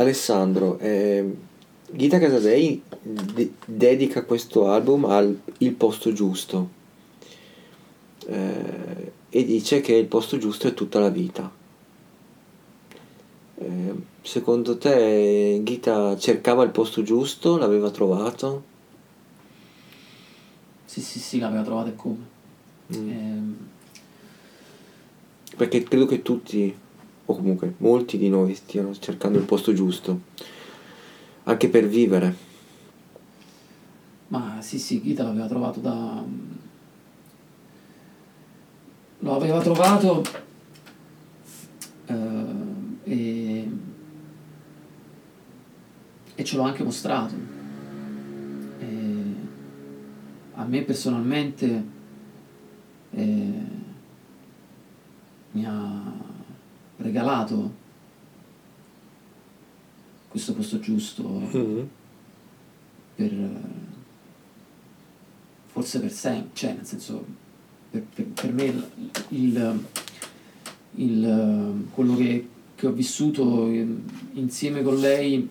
[0.09, 1.23] Alessandro, eh,
[1.91, 6.69] Gita Casadei de- dedica questo album al Il posto giusto
[8.25, 11.51] eh, e dice che il posto giusto è tutta la vita.
[13.55, 18.63] Eh, secondo te Gita cercava il posto giusto, l'aveva trovato?
[20.85, 22.37] Sì, sì, sì, l'aveva trovato e come.
[22.97, 23.09] Mm.
[23.09, 23.57] Ehm,
[25.55, 26.73] Perché credo che tutti,
[27.29, 30.21] o comunque molti di noi, stiano cercando il posto giusto,
[31.43, 32.35] anche per vivere.
[34.29, 36.23] Ma sì, sì, Gita l'aveva trovato da...
[39.19, 40.23] Lo aveva trovato
[42.05, 43.71] eh, e...
[46.33, 47.35] e ce l'ho anche mostrato.
[48.79, 49.33] E
[50.55, 51.83] a me personalmente
[53.11, 53.63] eh,
[55.51, 56.37] mi ha
[57.01, 57.73] regalato
[60.29, 61.81] questo posto giusto Mm.
[63.15, 63.49] per
[65.67, 67.25] forse per sempre, cioè nel senso
[67.91, 68.87] per, per- per me il,
[69.29, 69.83] il-
[70.95, 73.67] il- quello che, che ho vissuto
[74.33, 75.47] insieme con lei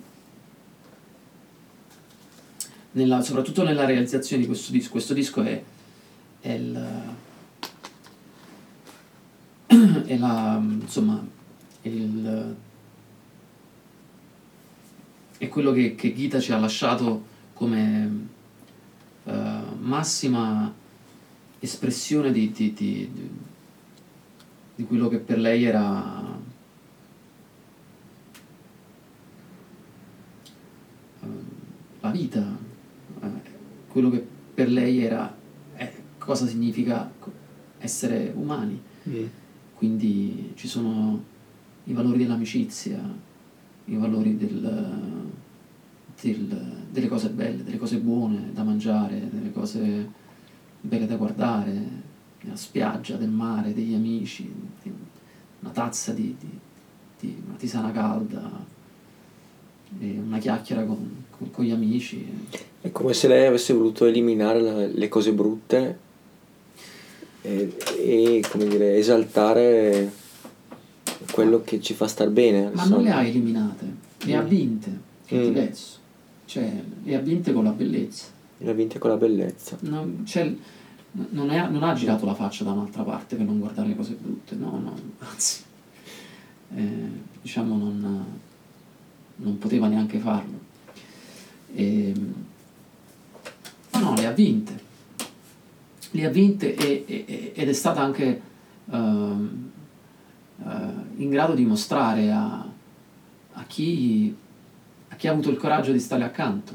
[2.93, 5.63] nella- soprattutto nella realizzazione di questo disco questo disco è,
[6.41, 7.03] è il
[10.07, 11.37] è la insomma
[11.89, 12.57] il
[15.39, 17.24] è quello che, che Gita ci ha lasciato
[17.55, 18.26] come
[19.24, 20.72] eh, massima
[21.61, 23.11] espressione di, di- di-
[24.74, 26.36] di- quello che per lei era
[31.22, 31.26] eh,
[32.01, 32.59] la vita,
[33.22, 33.26] eh,
[33.89, 35.36] quello che per lei era
[35.76, 37.11] eh, cosa significa
[37.78, 38.80] essere umani.
[39.09, 39.24] Mm.
[39.76, 41.36] Quindi ci sono
[41.89, 43.01] i valori dell'amicizia,
[43.86, 45.26] i valori del-
[46.20, 50.09] del- delle cose belle, delle cose buone da mangiare, delle cose
[50.80, 51.72] belle da guardare,
[52.43, 54.51] della spiaggia, del mare, degli amici,
[55.61, 56.59] una tazza di, di-
[57.20, 58.51] di una tisana calda,
[60.01, 62.26] una chiacchiera con, con- con gli amici.
[62.80, 65.99] È come se lei avesse voluto eliminare la- le cose brutte
[67.43, 70.12] e, e, come dire, esaltare
[71.33, 72.71] quello che ci fa star bene.
[72.73, 73.85] Ma non le ha eliminate,
[74.25, 74.47] le ha Mm.
[74.47, 75.45] vinte, che è Mm.
[75.45, 75.97] diverso.
[76.47, 78.27] Cioè, le ha vinte con la bellezza.
[78.59, 79.77] Le ha vinte con la bellezza.
[79.81, 80.53] Non, cioè,
[81.31, 84.16] non, è- non ha girato la faccia da un'altra parte per non guardare le cose
[84.21, 85.62] brutte, no, no, anzi,
[86.75, 87.11] Eh,
[87.41, 88.25] diciamo non,
[89.37, 90.59] non poteva neanche farlo.
[91.75, 92.35] Ehm,
[93.93, 94.79] ma no, le ha vinte,
[96.11, 98.41] le ha vinte e- e- e- ed è stata anche
[98.91, 99.33] eh,
[101.17, 102.67] in grado di mostrare a,
[103.53, 104.35] a chi,
[105.09, 106.73] a chi ha avuto il coraggio di stare accanto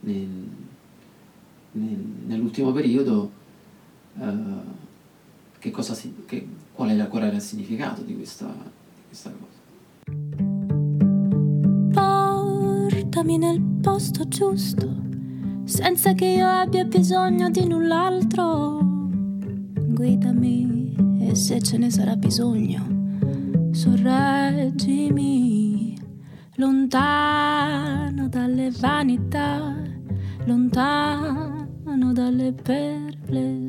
[0.00, 0.48] nel-
[1.72, 3.30] nel- nell'ultimo periodo
[4.18, 4.78] eh,
[5.58, 5.94] che cosa
[6.26, 9.48] che- qual, era, qual era il significato di questa, di questa cosa.
[11.92, 14.88] Portami nel posto giusto,
[15.64, 18.78] senza che io abbia bisogno di null'altro.
[19.74, 20.79] Guidami
[21.20, 22.80] e se ce ne sarà bisogno,
[23.72, 25.20] sorreggimi
[26.56, 29.74] lontano dalle vanità,
[30.44, 33.68] lontano dalle perplessità.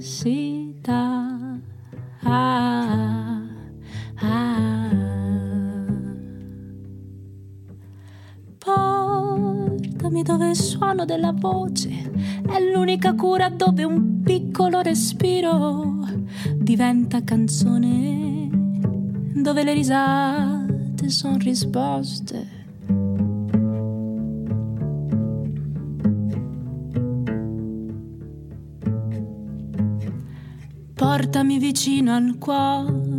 [2.23, 3.41] Ah,
[4.15, 4.50] ah.
[10.21, 12.11] Portami dove il suono della voce
[12.47, 15.99] è l'unica cura dove un piccolo respiro
[16.55, 18.49] diventa canzone,
[19.33, 22.59] dove le risate sono risposte.
[30.93, 33.10] Portami vicino al cuore,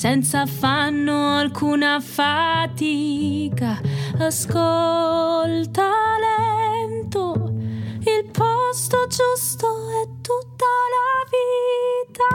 [0.00, 3.78] senza affanno alcuna fatica.
[4.18, 5.90] Ascolta
[6.24, 7.52] lento,
[7.98, 9.66] il posto giusto
[10.02, 12.28] è tutta la vita.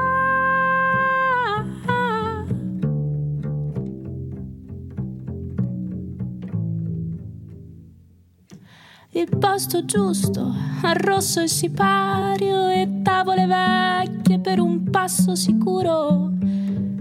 [9.09, 10.53] Il posto giusto,
[10.84, 16.34] arrosso e sipario e tavole vecchie per un passo sicuro.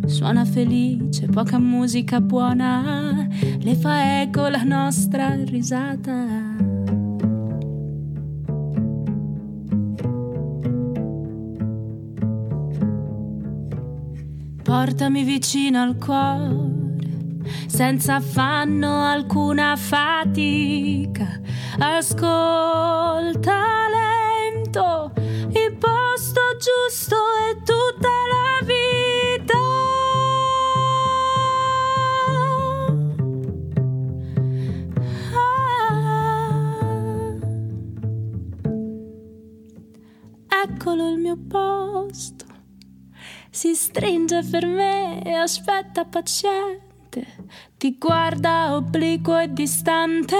[0.07, 3.27] Suona felice, poca musica buona,
[3.61, 6.13] le fa eco la nostra risata.
[14.63, 21.41] Portami vicino al cuore, senza affanno alcuna fatica.
[21.79, 25.13] Ascolta lento,
[25.49, 27.17] il posto giusto
[27.51, 29.14] è tutta la vita.
[40.67, 42.47] Eccolo il mio posto
[43.51, 47.27] si stringe per me e aspetta paziente,
[47.77, 50.37] ti guarda obliquo e distante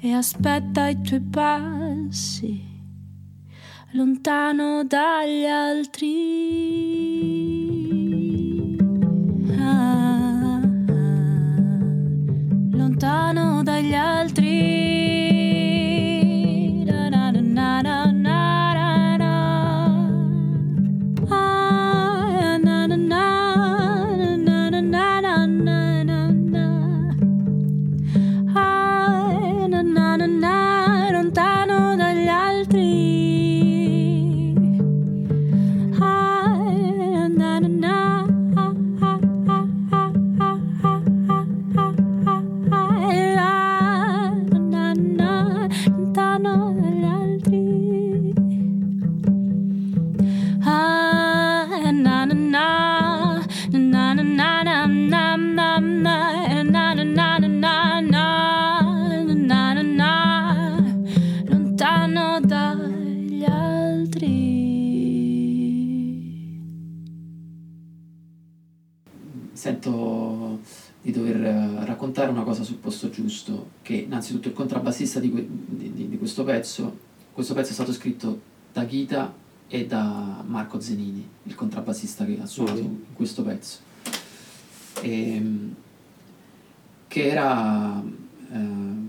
[0.00, 2.64] e aspetta i tuoi passi,
[3.90, 6.08] lontano dagli altri.
[9.58, 10.60] Ah, ah,
[12.70, 15.03] lontano dagli altri.
[76.44, 76.98] Questo pezzo,
[77.32, 78.40] questo pezzo è stato scritto
[78.72, 79.32] da Ghita
[79.66, 83.78] e da Marco Zenini, il contrabbassista che ha suonato in questo pezzo,
[85.00, 85.74] Ehm,
[87.08, 88.02] che era,
[88.52, 89.08] ehm,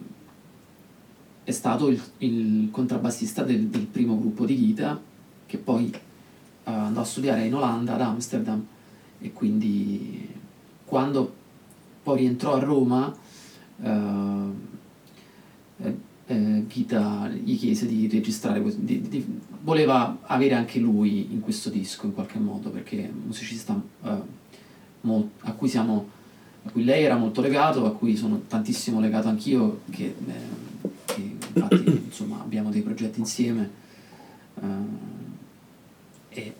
[1.44, 5.00] è stato il, il contrabbassista del, del primo gruppo di Ghita,
[5.46, 8.66] che poi eh, andò a studiare in Olanda, ad Amsterdam,
[9.20, 10.28] e quindi
[10.86, 11.34] quando
[12.02, 13.16] poi rientrò a Roma
[13.82, 14.54] eh,
[16.28, 19.26] eh, Ghita gli chiese di registrare di- di-
[19.62, 24.10] voleva avere anche lui in questo disco in qualche modo perché è un musicista eh,
[25.02, 26.14] mol- a cui siamo
[26.64, 31.36] a cui lei era molto legato a cui sono tantissimo legato anch'io che, eh, che
[31.54, 33.70] infatti insomma abbiamo dei progetti insieme
[34.62, 35.14] eh,
[36.30, 36.54] e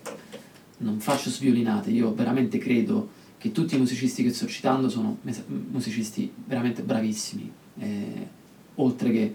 [0.78, 3.08] non faccio sviolinate, io veramente credo
[3.38, 5.18] che tutti i musicisti che sto citando sono
[5.70, 8.28] musicisti veramente bravissimi, eh,
[8.76, 9.34] oltre che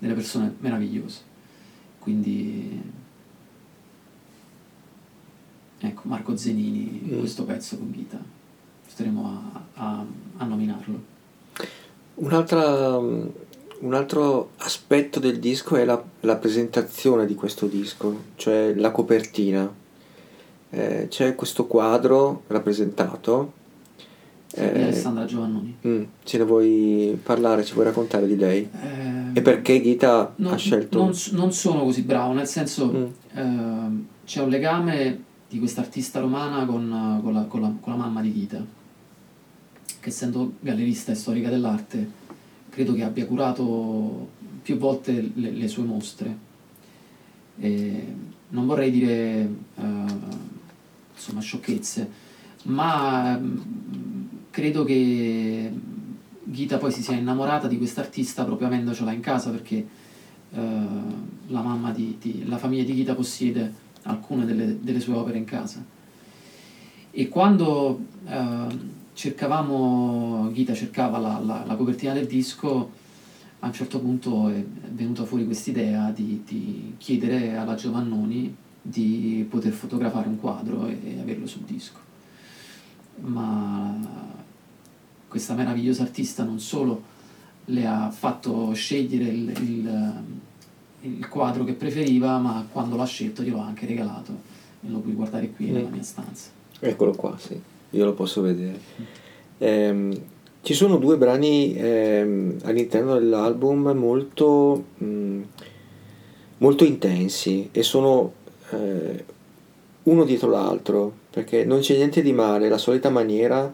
[0.00, 1.20] delle persone meravigliose.
[2.00, 2.82] Quindi,
[5.78, 7.18] ecco, Marco Zenini, Mm.
[7.20, 8.18] questo pezzo con Ghita,
[8.88, 10.04] staremo a, a-
[10.38, 11.08] a nominarlo.
[12.16, 18.90] Un'altra, un altro aspetto del disco è la, la presentazione di questo disco, cioè la
[18.90, 19.72] copertina.
[20.72, 23.58] Eh, c'è questo quadro rappresentato.
[24.52, 25.76] Di eh, Alessandra Giovannoni.
[25.86, 28.68] mm, ce ne vuoi parlare, ci vuoi raccontare di lei?
[28.72, 30.98] Eh, E perché Ghita non, ha scelto...
[30.98, 33.04] non non sono così bravo, nel senso Mm,
[33.38, 37.98] ehm, c'è un legame di questa artista romana con, con la, con la- con la
[37.98, 38.64] mamma di Ghita,
[40.00, 42.10] che essendo gallerista e storica dell'arte,
[42.70, 44.28] credo che abbia curato
[44.62, 46.36] più volte le, le sue mostre.
[47.58, 48.04] E
[48.48, 50.04] non vorrei dire eh,
[51.14, 52.10] insomma sciocchezze,
[52.64, 53.56] ma mm,
[54.60, 55.72] credo che
[56.44, 59.86] Ghita poi si sia innamorata di quest'artista proprio avendocela in casa perché
[60.52, 60.60] eh,
[61.46, 65.82] la di, di- la famiglia di Ghita possiede alcune delle, delle sue opere in casa.
[67.10, 68.66] E quando eh,
[69.14, 72.90] cercavamo, Ghita cercava la, la- la copertina del disco,
[73.60, 79.72] a un certo punto è venuta fuori quest'idea di, di chiedere alla Giovannoni di poter
[79.72, 81.98] fotografare un quadro e, e averlo sul disco.
[83.22, 84.38] Ma
[85.30, 87.02] questa meravigliosa artista non solo
[87.66, 90.22] le ha fatto scegliere il, il-
[91.02, 94.32] il quadro che preferiva, ma quando l'ha scelto glielo ha anche regalato
[94.84, 95.92] e lo puoi guardare qui nella Mm.
[95.92, 96.50] mia stanza.
[96.80, 97.58] Eccolo qua, sì,
[97.90, 98.78] io lo posso vedere.
[99.58, 100.12] Ehm,
[100.62, 105.42] ci sono due brani ehm, all'interno dell'album molto, mm,
[106.58, 108.32] molto intensi e sono
[108.72, 109.24] eh,
[110.02, 113.72] uno dietro l'altro, perché non c'è niente di male, la solita maniera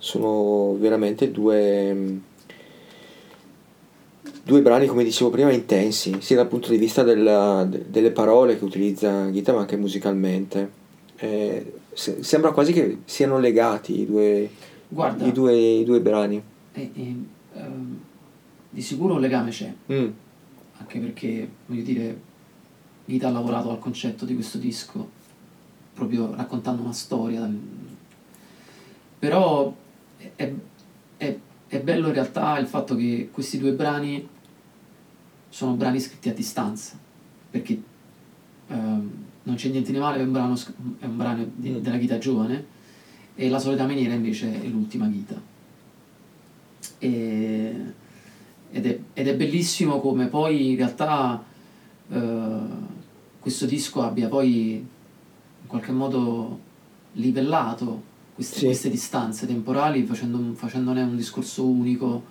[0.00, 2.18] sono veramente due,
[4.42, 8.58] due brani, come dicevo prima, intensi, sia dal punto di vista della- de- delle parole
[8.58, 10.70] che utilizza Ghita, ma anche musicalmente.
[11.16, 14.48] Eh, se- sembra quasi che siano legati i due,
[14.88, 16.42] Guarda, i, due, i due brani?
[16.72, 17.14] e- e,
[17.54, 17.98] ehm,
[18.70, 20.08] di sicuro un legame c'è, Mm,
[20.78, 22.20] anche perché, voglio dire,
[23.04, 25.08] Gita ha lavorato al concetto di questo disco,
[25.92, 27.48] proprio raccontando una storia.
[29.18, 29.74] Però
[30.36, 30.52] è,
[31.16, 34.26] è- è bello in realtà il fatto che questi due brani
[35.48, 36.98] sono brani scritti a distanza,
[37.50, 37.80] perché
[38.68, 39.10] ehm,
[39.44, 40.54] non c'è niente di male, è un brano,
[40.98, 42.78] è un brano di- della Gita giovane,
[43.36, 45.40] e La solita maniera invece è l'ultima Gita.
[46.98, 47.92] E-
[48.72, 51.42] ed, è, ed è bellissimo come poi in realtà
[52.08, 52.58] eh,
[53.40, 56.58] questo disco abbia poi in qualche modo
[57.14, 58.02] livellato
[58.40, 58.64] queste, Sì.
[58.64, 62.24] queste distanze temporali facendo un- facendone un discorso unico.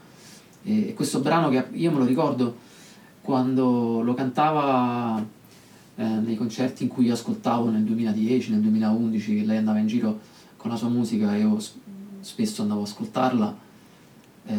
[0.63, 2.57] E questo brano che io me lo ricordo
[3.21, 5.23] quando lo cantava
[5.95, 9.87] eh, nei concerti in cui io ascoltavo nel 2010, nel 2011, che lei andava in
[9.87, 10.19] giro
[10.57, 11.57] con la sua musica e io
[12.21, 13.57] spesso andavo ad ascoltarla.
[14.47, 14.53] eh,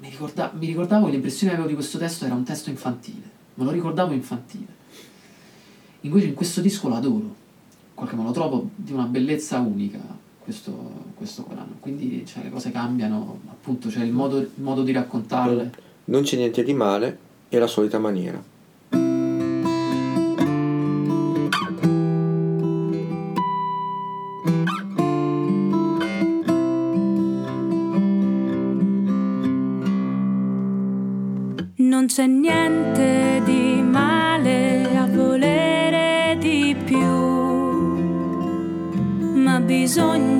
[0.00, 3.28] mi, ricorda- mi ricordavo che l'impressione che avevo di questo testo era un testo infantile,
[3.54, 4.66] me lo ricordavo infantile.
[6.02, 7.47] Invece in questo disco lo adoro, in
[7.98, 9.98] qualche modo trovo di una bellezza unica
[10.38, 10.72] questo,
[11.16, 11.74] questo Corano.
[11.80, 15.72] Quindi cioè, le cose cambiano, appunto c'è il modo, il modo di raccontarle.
[16.04, 17.18] Non c'è niente di male,
[17.48, 18.40] è la solita maniera.
[39.96, 40.37] Ma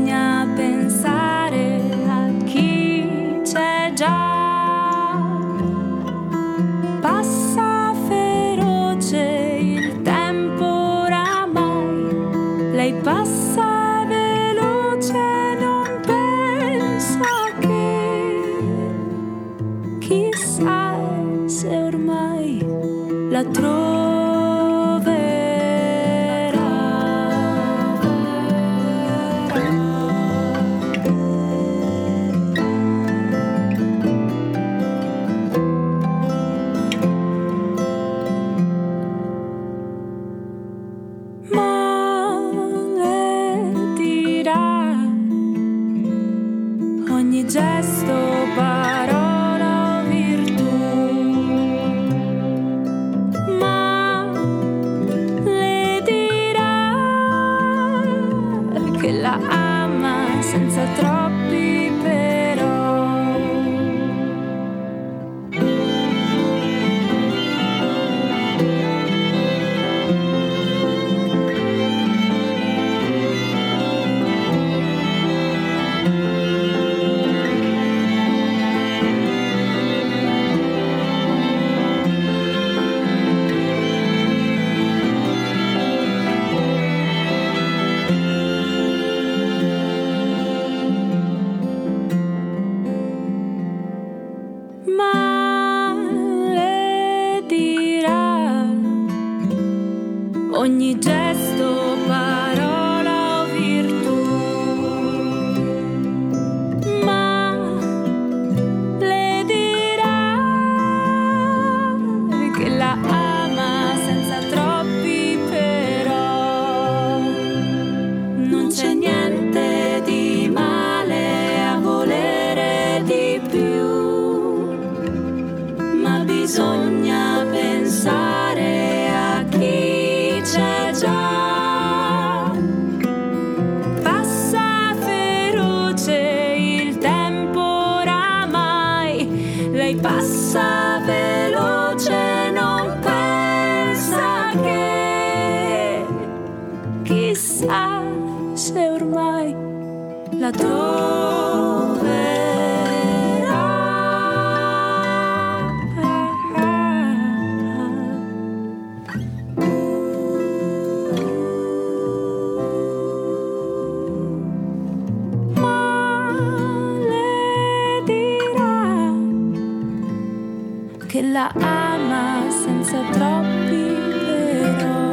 [171.19, 173.97] che la ama senza troppi
[174.27, 175.07] però.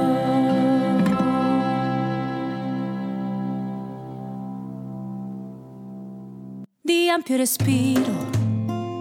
[6.82, 8.30] Di ampio respiro,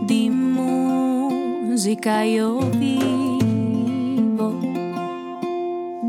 [0.06, 4.48] di musica io vivo,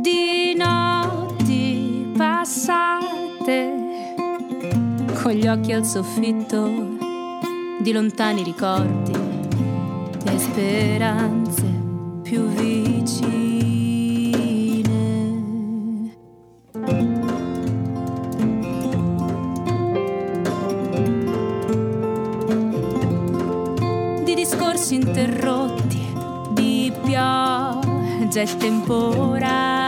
[0.02, 3.74] di notti passate
[5.22, 6.94] con gli occhi al soffitto
[7.82, 9.25] di lontani ricordi
[10.56, 11.66] speranze
[12.24, 12.94] più vicine.
[24.24, 26.08] Di discorsi interrotti,
[26.54, 29.85] di pioggia e temporali.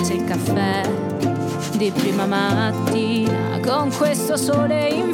[0.00, 0.82] Piace il caffè
[1.76, 5.12] di prima mattina con questo sole in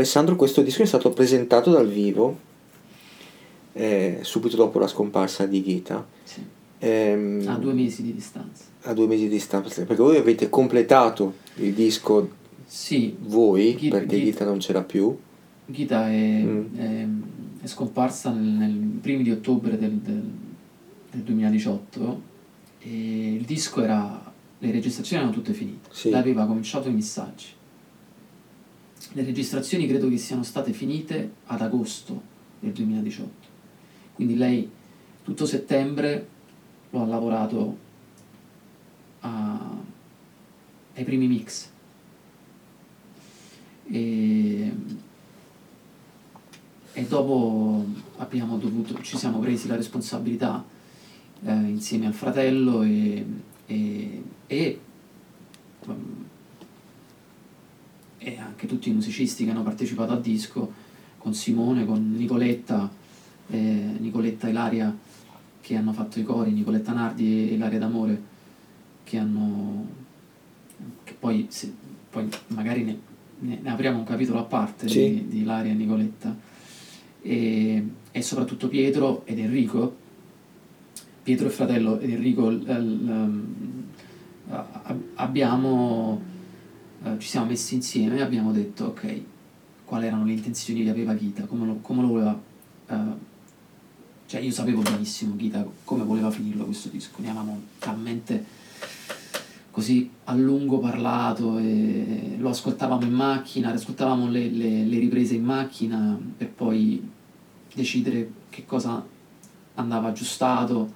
[0.00, 2.38] Alessandro, questo disco è stato presentato dal vivo
[3.74, 6.06] eh, subito dopo la scomparsa di Ghita.
[6.24, 6.42] Sì.
[6.78, 8.64] Ehm, A due mesi di distanza.
[8.84, 14.16] a due mesi di distanza, perché voi avete completato il disco Sì, voi, Ghi- perché
[14.18, 15.14] Ghi- Ghita non c'era più.
[15.66, 16.64] Ghita è, Mm.
[16.78, 17.06] è-
[17.62, 18.72] è scomparsa nel,
[19.02, 20.30] primi di ottobre del, del-
[21.10, 22.22] del 2018
[22.80, 24.32] e il disco era
[24.62, 26.10] le registrazioni erano tutte finite Sì.
[26.10, 27.46] lei aveva cominciato i messaggi
[29.12, 32.22] le registrazioni credo che siano state finite ad agosto
[32.60, 33.48] del 2018
[34.14, 34.70] quindi lei
[35.22, 36.28] tutto settembre
[36.90, 37.76] lo ha lavorato
[39.20, 39.76] a-
[40.94, 41.68] ai primi mix.
[43.86, 44.72] E,
[46.92, 47.86] e dopo
[48.58, 50.64] dovuto, ci siamo presi la responsabilità
[51.42, 53.24] eh, insieme al fratello e,
[53.66, 54.80] e, e,
[58.22, 60.70] e anche tutti i musicisti che hanno partecipato al disco
[61.18, 62.90] con Simone, con Nicoletta,
[63.48, 63.56] eh,
[63.98, 64.96] Nicoletta e Ilaria
[65.60, 68.22] che hanno fatto i cori, Nicoletta Nardi e Ilaria D'Amore
[69.04, 69.86] che hanno
[71.04, 71.72] che poi, se-
[72.10, 72.98] poi magari ne,
[73.40, 74.98] ne- ne apriamo un capitolo a parte Sì.
[75.10, 76.36] di, di Ilaria e Nicoletta
[77.22, 79.96] e, e soprattutto Pietro ed Enrico
[81.22, 83.42] Pietro e fratello ed Enrico l- l-
[84.52, 86.20] a- abbiamo
[87.04, 89.20] eh, ci siamo messi insieme e abbiamo detto ok
[89.84, 92.40] quali erano le intenzioni che aveva Ghita come lo, come lo voleva
[92.88, 93.28] eh,
[94.30, 97.16] cioè io sapevo benissimo Ghita come voleva finirlo questo disco.
[97.16, 98.44] Ne avevamo talmente
[99.72, 105.42] così a lungo parlato e lo ascoltavamo in macchina, ascoltavamo le, le- le riprese in
[105.42, 107.10] macchina per poi
[107.74, 109.04] decidere che cosa
[109.74, 110.92] andava aggiustato,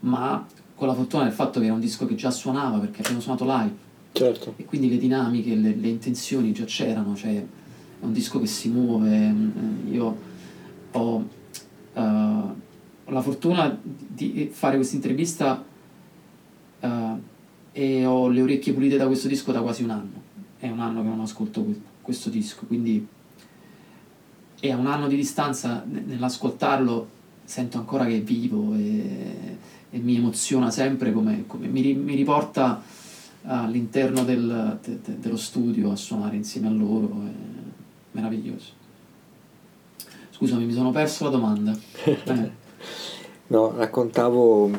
[0.00, 0.46] ma
[0.76, 3.44] con la fortuna del fatto che era un disco che già suonava perché abbiamo suonato
[3.44, 3.74] live
[4.12, 4.54] Certo.
[4.56, 7.44] e quindi le dinamiche, le, le intenzioni già c'erano, cioè è
[8.00, 10.16] un disco che si muove, mm, io
[10.92, 11.28] ho,
[11.92, 15.64] eh, ho la fortuna di fare questa intervista
[16.80, 17.12] eh,
[17.72, 20.22] e ho le orecchie pulite da questo disco da quasi un anno,
[20.58, 23.06] è un anno che non ascolto que- questo disco, quindi
[24.60, 29.56] e a un anno di distanza nell'ascoltarlo sento ancora che è vivo e,
[29.90, 32.82] e mi emoziona sempre come, come mi, mi, riporta
[33.48, 37.32] all'interno del, de, de, dello studio a suonare insieme a loro, è
[38.12, 38.72] meraviglioso.
[40.30, 41.76] Scusami, mi sono perso la domanda.
[42.04, 42.66] Eh.
[43.50, 44.70] No, raccontavo,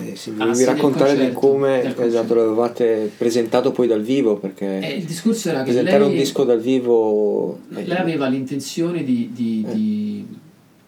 [0.00, 4.38] eh, se volevi ah, sì, raccontare concerto, di come esatto, l'avevate presentato poi dal vivo,
[4.38, 7.58] perché eh, il discorso era che presentare lei, un disco dal vivo...
[7.74, 9.74] Eh, lei aveva l'intenzione di, di, eh.
[9.74, 10.26] di,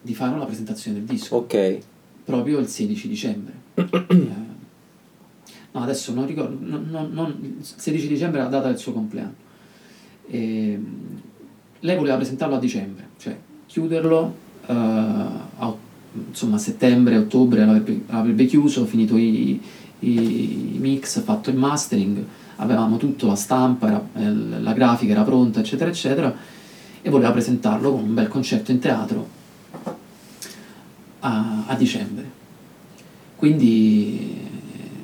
[0.01, 1.35] di, fare una presentazione del disco.
[1.35, 1.77] Ok.
[2.25, 3.53] Proprio il 16 dicembre.
[5.73, 8.93] No, adesso non ricordo, non, non, non, il 16 dicembre è la data del suo
[8.93, 9.33] compleanno.
[10.27, 10.79] E,
[11.79, 14.35] lei voleva presentarlo a dicembre, cioè chiuderlo
[14.67, 15.75] uh, a
[16.27, 19.59] insomma a settembre, ottobre avrebbe, avrebbe chiuso, finito i,
[19.99, 22.23] i, mix, fatto il mastering,
[22.57, 26.33] avevamo tutto, la stampa, era, eh, la grafica era pronta, eccetera, eccetera,
[27.01, 29.27] e voleva presentarlo con un bel concerto in teatro
[31.21, 32.41] a, a dicembre.
[33.35, 34.42] Quindi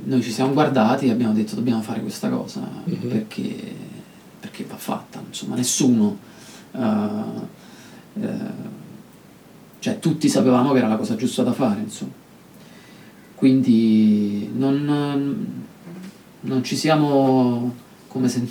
[0.03, 3.09] noi ci siamo guardati e abbiamo detto dobbiamo fare questa cosa mm-hmm.
[3.09, 3.75] perché,
[4.39, 6.17] perché, va fatta, insomma nessuno...
[6.71, 7.47] Uh,
[8.13, 8.77] uh,
[9.79, 12.11] cioè tutti sapevamo che era la cosa giusta da fare, insomma.
[13.35, 15.47] Quindi non,
[16.41, 17.73] non ci siamo
[18.07, 18.45] come se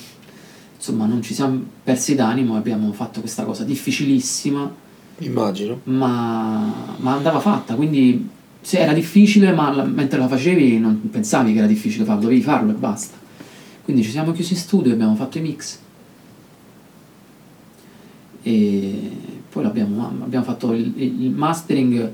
[0.78, 4.86] insomma non ci siamo persi d'animo e abbiamo fatto questa cosa difficilissima.
[5.18, 5.80] Immagino.
[5.84, 8.28] Ma, ma andava fatta, quindi
[8.68, 12.42] se era difficile, ma la, mentre la facevi non pensavi che era difficile farlo, dovevi
[12.42, 13.16] farlo e basta.
[13.82, 15.78] Quindi ci siamo chiusi in studio e abbiamo fatto i mix.
[18.42, 19.10] E
[19.48, 20.12] poi abbiamo,
[20.42, 22.12] fatto il, il, mastering,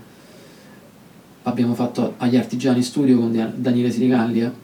[1.42, 4.54] abbiamo fatto agli Artigiani Studio con Daniele Sirigallia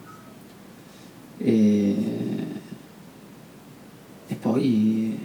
[1.38, 1.96] e,
[4.28, 5.18] e poi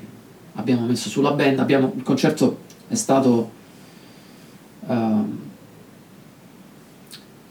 [0.56, 3.52] abbiamo messo sulla band, abbiamo, il concerto è stato
[4.88, 5.45] um,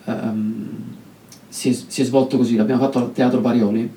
[0.04, 0.68] um,
[1.48, 3.92] si, è, si è svolto così, l'abbiamo fatto al Teatro Parioli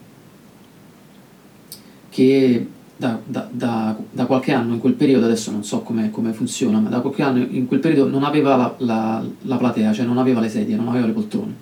[2.10, 6.80] che da, da, da, da, qualche anno in quel periodo, adesso non so come, funziona,
[6.80, 10.18] ma da qualche anno in quel periodo non aveva la, la, la, platea, cioè non
[10.18, 11.54] aveva le sedie, non aveva le poltrone,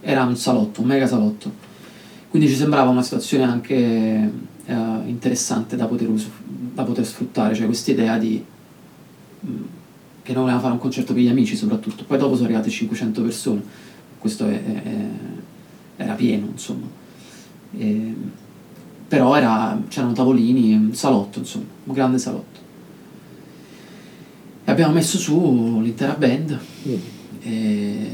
[0.00, 1.50] era un salotto, un mega salotto.
[2.30, 4.74] Quindi ci sembrava una situazione anche eh,
[5.06, 6.08] interessante da poter,
[6.74, 8.44] da poter, sfruttare, cioè questa idea di
[9.40, 9.62] mh, mm,
[10.22, 12.04] che noi volevamo fare un concerto per gli amici soprattutto.
[12.04, 13.62] Poi dopo sono arrivate 500 persone,
[14.24, 15.06] questo è, è,
[15.96, 16.86] era pieno, insomma.
[17.76, 18.14] E,
[19.06, 22.58] però era, c'erano tavolini, un salotto, insomma, un grande salotto.
[24.64, 26.58] E abbiamo messo su l'intera band.
[26.88, 26.94] Mm.
[27.42, 28.08] E...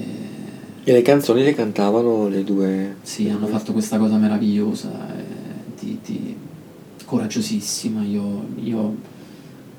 [0.82, 0.92] e...
[0.92, 2.96] le canzoni le cantavano le due?
[3.02, 5.24] Sì, hanno fatto questa cosa meravigliosa, eh,
[5.78, 6.36] di, di,
[7.04, 8.02] coraggiosissima.
[8.02, 8.96] Io, io,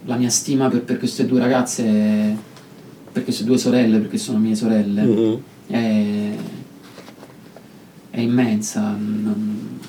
[0.06, 2.38] la mia stima per, per, queste due ragazze,
[3.12, 5.34] per queste due sorelle, perché sono mie sorelle, mm-hmm.
[5.72, 6.36] È,
[8.12, 8.92] è immensa.
[8.92, 9.80] Non,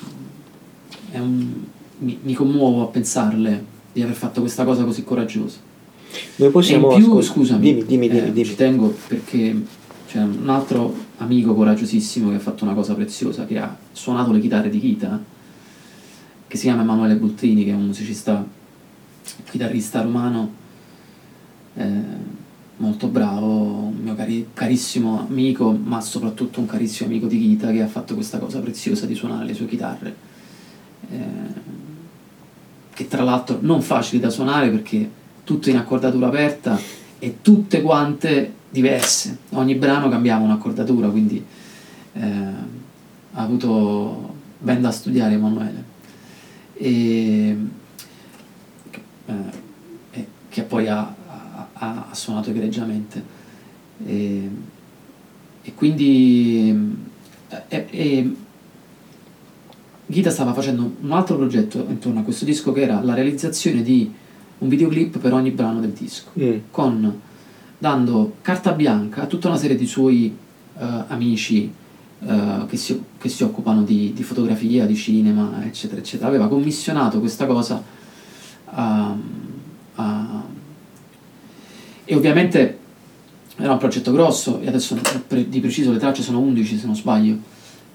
[1.11, 1.53] un,
[1.99, 5.57] mi, mi, commuovo a pensarle di aver fatto questa cosa così coraggiosa.
[6.37, 6.91] Noi possiamo...
[6.91, 8.45] E in più, scusami, dimmi, dimmi, dimmi, eh, dimmi.
[8.45, 9.65] ci tengo perché
[10.07, 14.39] c'è un altro amico coraggiosissimo che ha fatto una cosa preziosa, che ha suonato le
[14.39, 15.23] chitarre di Kita,
[16.47, 18.45] che si chiama Emanuele Bultrini, che è un musicista,
[19.49, 20.51] chitarrista romano,
[21.75, 22.32] eh,
[22.83, 27.81] molto bravo, un mio cari- carissimo amico, ma soprattutto un carissimo amico di Kita che
[27.81, 30.31] ha fatto questa cosa preziosa di suonare le sue chitarre
[31.11, 31.71] eh,
[32.93, 35.09] che tra l'altro non facili da suonare perché
[35.43, 36.79] tutto in accordatura aperta
[37.19, 39.37] e tutte quante diverse.
[39.51, 41.43] Ogni brano cambiava un'accordatura, quindi
[42.13, 45.83] eh, ha avuto ben da studiare Emanuele.
[46.75, 47.57] E,
[49.25, 49.61] eh,
[50.49, 51.15] che poi ha,
[51.73, 53.41] ha, ha suonato egregiamente.
[54.05, 54.49] E,
[55.61, 56.97] e quindi
[57.67, 58.35] e,
[60.05, 64.11] Ghita stava facendo un altro progetto intorno a questo disco che era la realizzazione di
[64.59, 66.57] un videoclip per ogni brano del disco, mm.
[66.71, 67.21] con,
[67.77, 70.35] dando carta bianca a tutta una serie di suoi
[70.73, 71.71] uh, amici
[72.19, 76.29] uh, che, si, che, si, occupano di, di, fotografia, di cinema, eccetera, eccetera.
[76.29, 77.81] Aveva commissionato questa cosa
[78.65, 79.15] a,
[79.95, 80.43] a,
[82.05, 82.77] e ovviamente
[83.57, 84.97] era un progetto grosso e adesso
[85.27, 87.37] di preciso le tracce sono 11 se non sbaglio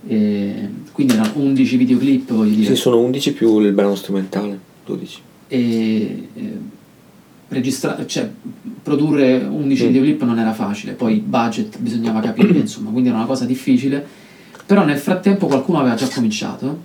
[0.06, 2.74] e quindi erano 11 videoclip, voglio dire.
[2.74, 5.20] Sì, sono 11 più il brano strumentale, 12.
[5.48, 6.58] E, e
[7.48, 8.30] registra- cioè,
[8.82, 9.86] produrre 11 mm.
[9.86, 14.06] videoclip non era facile, poi il budget bisognava capire, insomma, quindi era una cosa difficile.
[14.64, 16.78] Però nel frattempo qualcuno aveva già cominciato,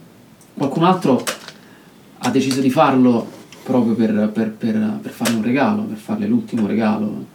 [0.53, 1.23] qualcun altro
[2.19, 3.27] ha deciso di farlo
[3.63, 7.25] proprio per, per, per, per farle un regalo, per farle l'ultimo regalo.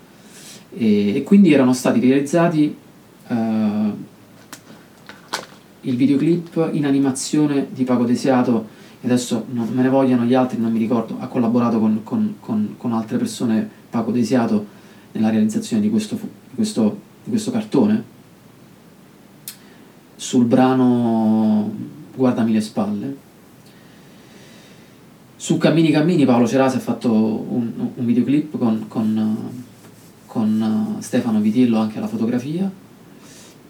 [0.71, 2.77] E, e quindi erano stati realizzati
[3.29, 3.35] uh,
[5.83, 10.59] il videoclip in animazione di Paco Desiato e adesso non me ne vogliano gli altri,
[10.59, 14.67] non mi ricordo, ha collaborato con, con, con, con altre persone Paco Desiato
[15.13, 18.17] nella realizzazione di questo, di questo, di questo cartone
[20.17, 21.73] sul brano
[22.15, 23.17] Guardami le spalle.
[25.41, 29.53] Su Cammini Cammini Paolo Cerasi ha fatto un, un videoclip con, con,
[30.27, 32.69] con Stefano Vitillo anche alla fotografia.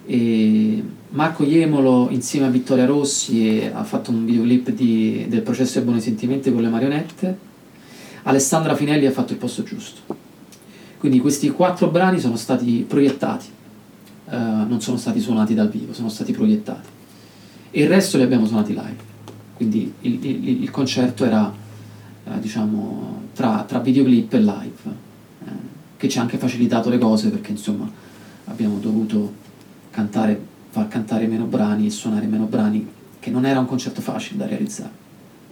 [0.07, 5.83] E Marco Iemolo insieme a Vittoria Rossi ha fatto un videoclip di, del processo dei
[5.83, 7.39] buoni sentimenti con le marionette.
[8.23, 10.17] Alessandra Finelli ha fatto il posto giusto.
[10.99, 13.47] Quindi questi quattro brani sono stati proiettati
[14.31, 16.89] uh, non sono stati suonati dal vivo sono stati proiettati.
[17.71, 19.07] E il resto li abbiamo suonati live.
[19.55, 21.53] Quindi il, il, il concerto era
[22.29, 25.49] uh, diciamo tra, tra, videoclip e live uh,
[25.97, 27.91] che ci ha anche facilitato le cose perché insomma
[28.45, 29.47] abbiamo dovuto
[29.91, 30.41] cantare,
[30.71, 32.87] far cantare meno brani e suonare meno brani,
[33.19, 35.07] che non era un concerto facile da realizzare.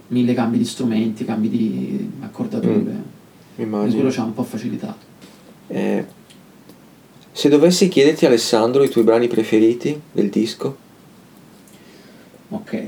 [0.07, 3.15] Mille cambi di strumenti, cambi di accordature.
[3.61, 5.05] Mm, quello ci ha un po' facilitato.
[5.67, 6.05] Eh,
[7.31, 10.77] se dovessi chiederti Alessandro i tuoi brani preferiti del disco?
[12.49, 12.83] Ok,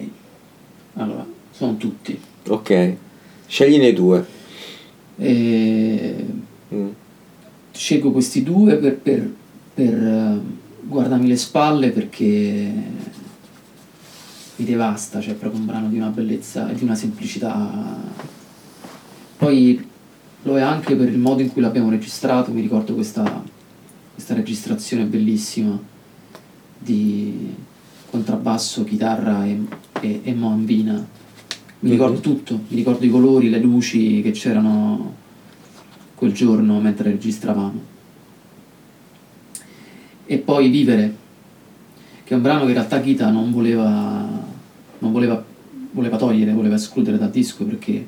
[0.93, 2.17] allora, sono tutti.
[2.47, 2.95] Ok,
[3.49, 4.25] scegliene due.
[5.17, 6.25] E...
[6.73, 6.89] Mm.
[7.71, 9.33] Scelgo questi due per, per,
[9.73, 10.41] per
[10.81, 12.71] guardami le spalle perché
[14.55, 17.97] mi devasta, cioè è proprio un brano di una bellezza e di una semplicità.
[19.37, 19.87] Poi
[20.43, 23.43] lo è anche per il modo in cui l'abbiamo registrato, mi ricordo questa,
[24.13, 25.79] questa registrazione bellissima
[26.77, 27.55] di
[28.09, 29.57] contrabbasso, chitarra e,
[30.01, 31.07] e, e moambina.
[31.81, 32.21] Mi ricordo mm-hmm.
[32.21, 35.15] tutto, mi ricordo i colori, le luci che c'erano
[36.15, 37.97] quel giorno mentre registravamo
[40.31, 41.15] e poi Vivere,
[42.23, 44.27] che è un brano che in realtà Gita non voleva,
[44.99, 45.43] non voleva,
[45.89, 48.07] voleva togliere, voleva escludere dal disco perché,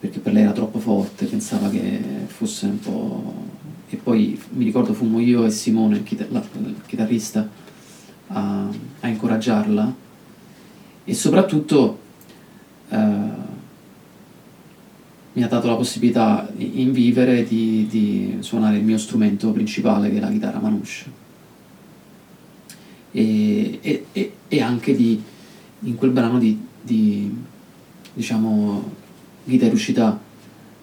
[0.00, 3.34] perché per lei era troppo forte, pensava che fosse un po'...
[3.90, 7.46] E poi mi ricordo fummo io e Simone, il, chitar- il chitarrista,
[8.28, 8.68] a,
[9.00, 9.94] a, incoraggiarla
[11.04, 11.98] e soprattutto
[12.88, 13.46] eh,
[15.32, 20.16] mi ha dato la possibilità in vivere di, di suonare il mio strumento principale che
[20.16, 21.04] è la chitarra manouche
[23.12, 25.22] e, e, e, e anche di,
[25.80, 27.32] in quel brano di, di
[28.12, 28.96] diciamo
[29.44, 30.18] Ghita è riuscita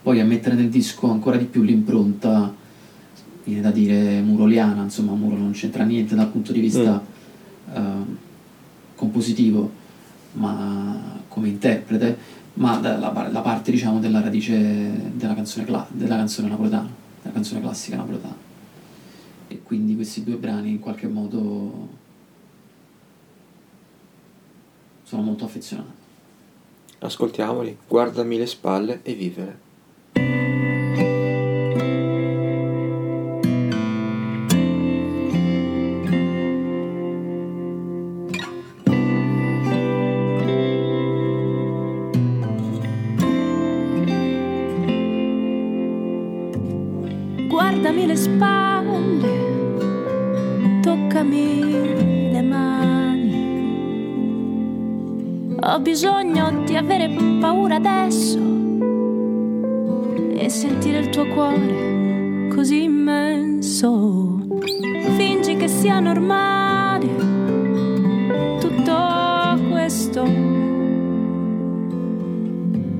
[0.02, 2.54] poi a mettere nel disco ancora di più l'impronta
[3.44, 7.04] viene da dire muroliana insomma Muro non c'entra niente dal punto di vista
[7.72, 7.76] mm.
[7.76, 8.18] uh,
[8.96, 9.84] compositivo
[10.34, 14.54] ma come interprete ma la, la parte diciamo della radice
[15.14, 16.90] della canzone, cla- della canzone napoletana,
[17.22, 18.38] della canzone classica napoletana.
[19.48, 21.90] E quindi questi due brani in qualche modo
[25.04, 26.04] sono molto affezionato.
[27.00, 29.60] Ascoltiamoli, guardami le spalle e vivere.
[57.66, 58.38] Paura adesso
[60.36, 64.40] e sentire il tuo cuore così immenso.
[65.18, 67.08] Fingi che sia normale
[68.60, 70.24] tutto questo.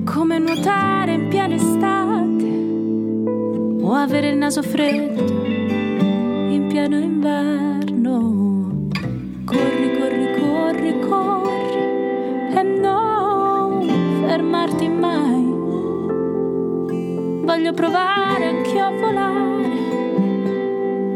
[0.04, 2.44] Come nuotare in piena estate
[3.84, 7.75] o avere il naso freddo in pieno inverno.
[14.36, 15.44] Fermarti mai.
[17.42, 19.70] Voglio provare anch'io a volare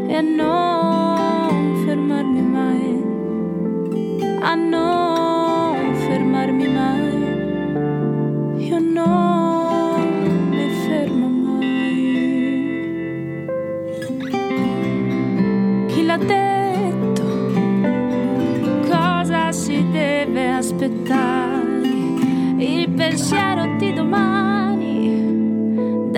[0.07, 3.03] e a non fermarmi mai.
[4.41, 5.10] A non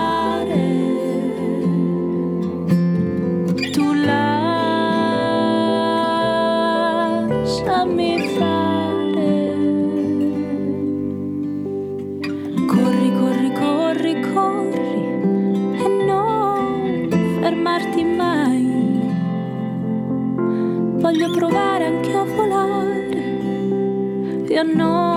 [24.65, 25.14] no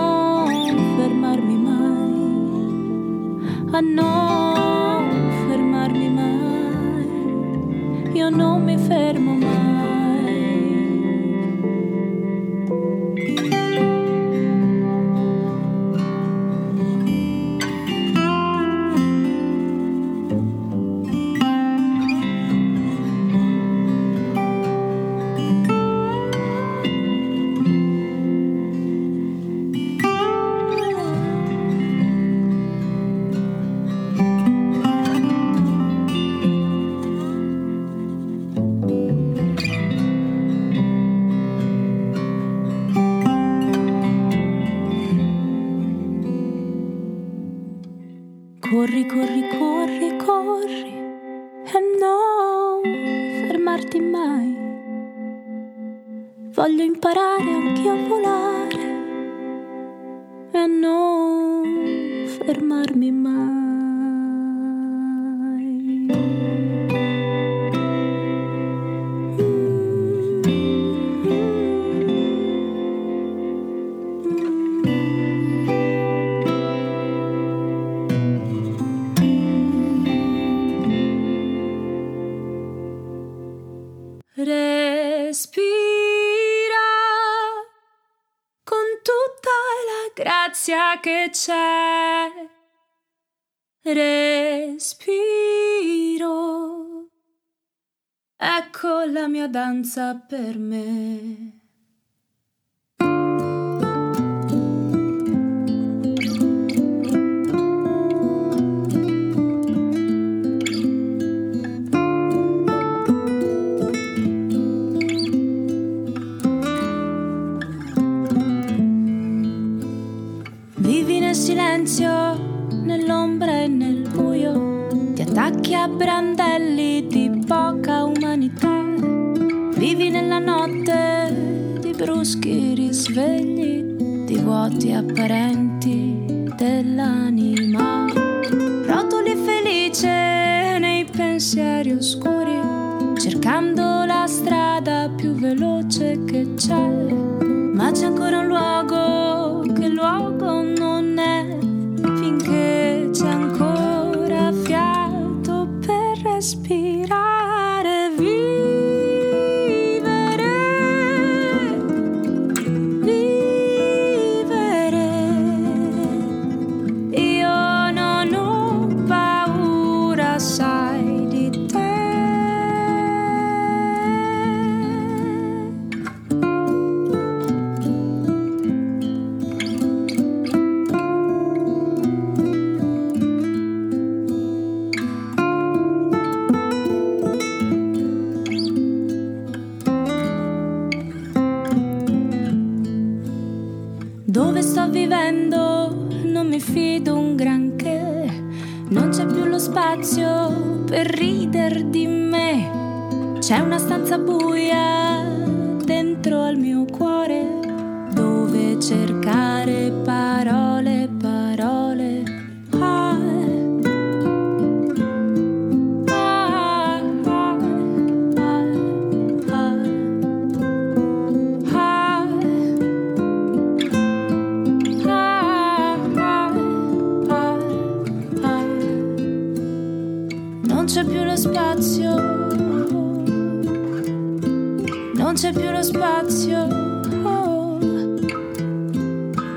[99.38, 101.57] mia danza per me.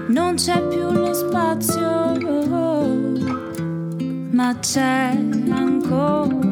[0.09, 2.17] non c'è più lo spazio,
[4.33, 5.17] ma c'è
[5.51, 6.50] ancora.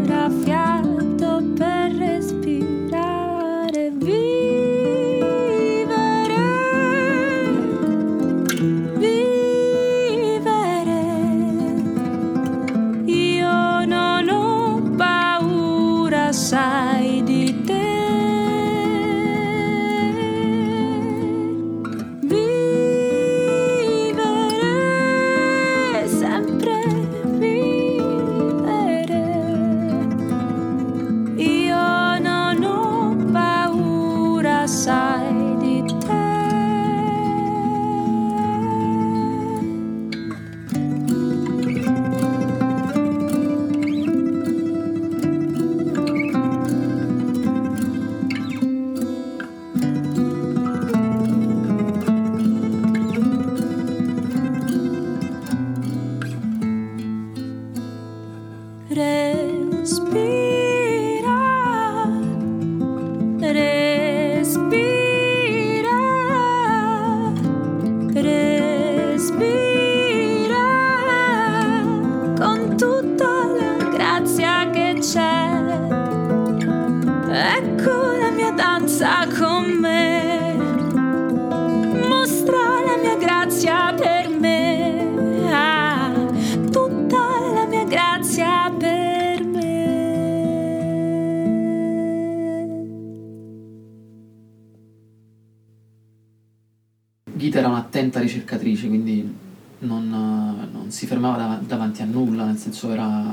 [100.98, 103.32] Si fermava dav- davanti a nulla, nel senso era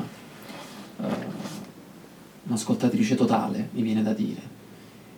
[1.01, 1.25] eh,
[2.43, 4.53] un'ascoltatrice totale, mi viene da dire.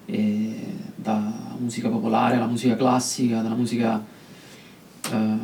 [0.05, 4.01] E da musica popolare alla musica classica, dalla musica
[5.11, 5.37] eh,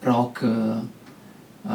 [0.00, 1.70] rock, eh,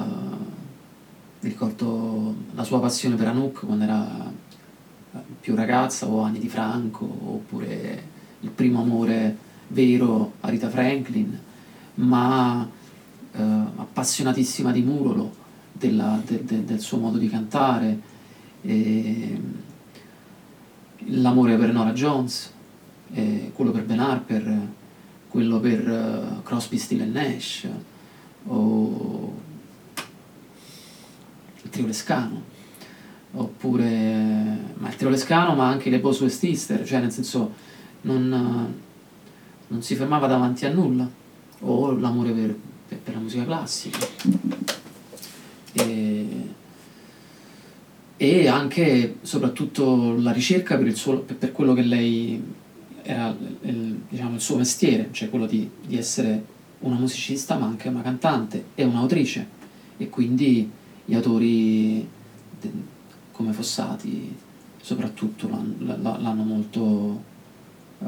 [1.39, 4.30] ricordo la sua passione per Anouk quando era
[5.39, 8.03] più ragazza o Anni di Franco oppure
[8.41, 11.39] il primo amore vero a Rita Franklin
[11.95, 12.77] ma
[13.31, 15.31] eh, appassionatissima di Murolo,
[15.72, 17.99] della, de, de, del suo modo di cantare,
[18.61, 19.41] e,
[21.06, 22.53] l'amore per Nora Jones,
[23.53, 24.68] quello per Ben Harper,
[25.30, 27.68] quello per uh, Crosby, Still Nash,
[28.47, 29.34] o
[31.61, 32.41] il trio Lescano,
[33.31, 33.88] oppure
[34.77, 37.53] ma il trio Lescano, ma anche le Boswell Sister, cioè nel senso
[38.01, 38.73] non,
[39.68, 41.07] non si fermava davanti a nulla
[41.61, 42.56] o l'amore per,
[42.90, 43.98] per, per la musica classica.
[45.74, 46.28] E,
[48.18, 52.44] e anche soprattutto la ricerca per, suo, per, per quello che lei
[53.03, 57.88] era il, diciamo, il suo mestiere, cioè quello di, di, essere una musicista ma anche
[57.88, 59.48] una cantante e un'autrice
[59.98, 60.70] e quindi
[61.06, 62.07] gli autori
[62.60, 62.72] de,
[63.32, 64.36] come Fossati
[64.82, 67.24] soprattutto l'hanno, l'hanno molto
[67.99, 68.06] uh,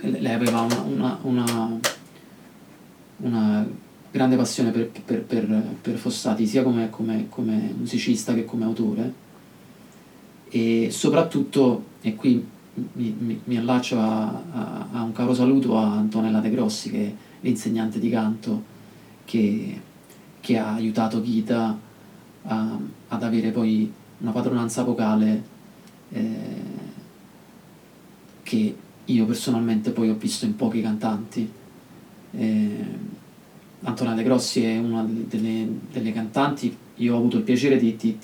[0.00, 1.80] lei aveva una, una, una
[3.20, 3.66] una
[4.10, 9.28] grande passione per, per, per, per Fossati, sia come, come, come, musicista che come autore.
[10.48, 12.44] E soprattutto, e qui
[12.92, 17.06] mi, mi, mi allaccio a, a, a, un caro saluto a Antonella De Grossi, che
[17.06, 18.64] è l'insegnante di canto
[19.24, 19.80] che,
[20.40, 21.78] che ha aiutato Ghita
[22.42, 22.78] a,
[23.08, 25.42] ad avere poi una padronanza vocale
[26.10, 26.78] eh,
[28.42, 31.50] che io personalmente poi ho visto in pochi cantanti
[32.32, 32.84] eh,
[33.82, 38.18] Antonella De Grossi è una delle, delle, cantanti, io ho avuto il piacere di, di,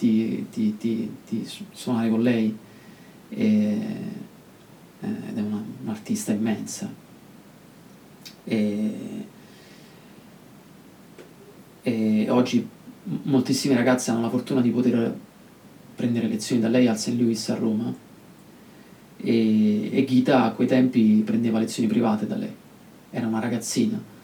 [0.50, 2.54] di, di suonare con lei
[3.30, 3.46] e,
[5.00, 6.92] eh, ed è una, un'artista immensa.
[8.44, 9.26] E,
[11.82, 12.68] e oggi
[13.22, 15.16] moltissime ragazze hanno la fortuna di poter
[15.94, 17.14] prendere lezioni da lei al St.
[17.18, 17.94] Louis a Roma
[19.16, 22.54] e, e Ghita a quei tempi prendeva lezioni private da lei
[23.10, 24.14] era una ragazzina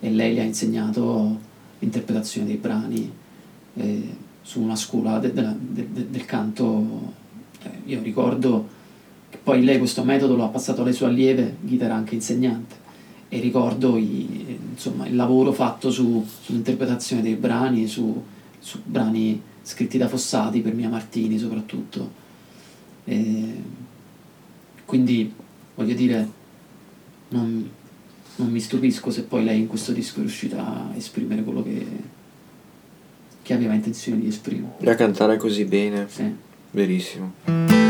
[0.00, 1.38] e lei le ha insegnato
[1.78, 3.10] l'interpretazione dei brani
[3.74, 7.12] eh, su una scuola de, de, de, del canto.
[7.62, 8.68] Eh, io ricordo
[9.28, 12.74] che poi lei questo metodo lo ha passato alle sue allieve, Ghita era anche insegnante,
[13.28, 18.22] e ricordo i, insomma, il lavoro fatto su, sull'interpretazione dei brani, su,
[18.58, 22.18] su, brani scritti da Fossati per Mia Martini soprattutto.
[23.04, 23.54] E
[24.84, 25.32] quindi
[25.76, 26.28] voglio dire,
[27.28, 27.70] non,
[28.40, 31.86] non mi stupisco se poi lei in questo disco è riuscita a esprimere quello che,
[33.42, 34.74] che aveva intenzione di esprimere.
[34.80, 36.06] E a cantare così bene.
[36.08, 36.34] Sì.
[36.72, 37.89] Verissimo.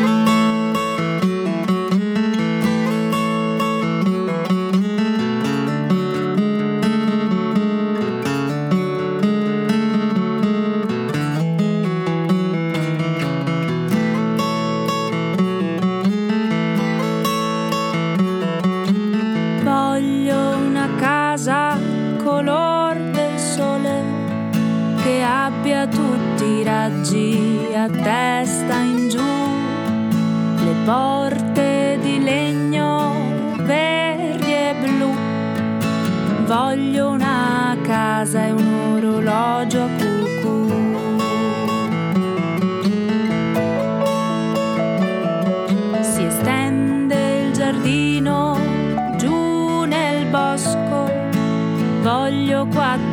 [52.66, 53.10] meu.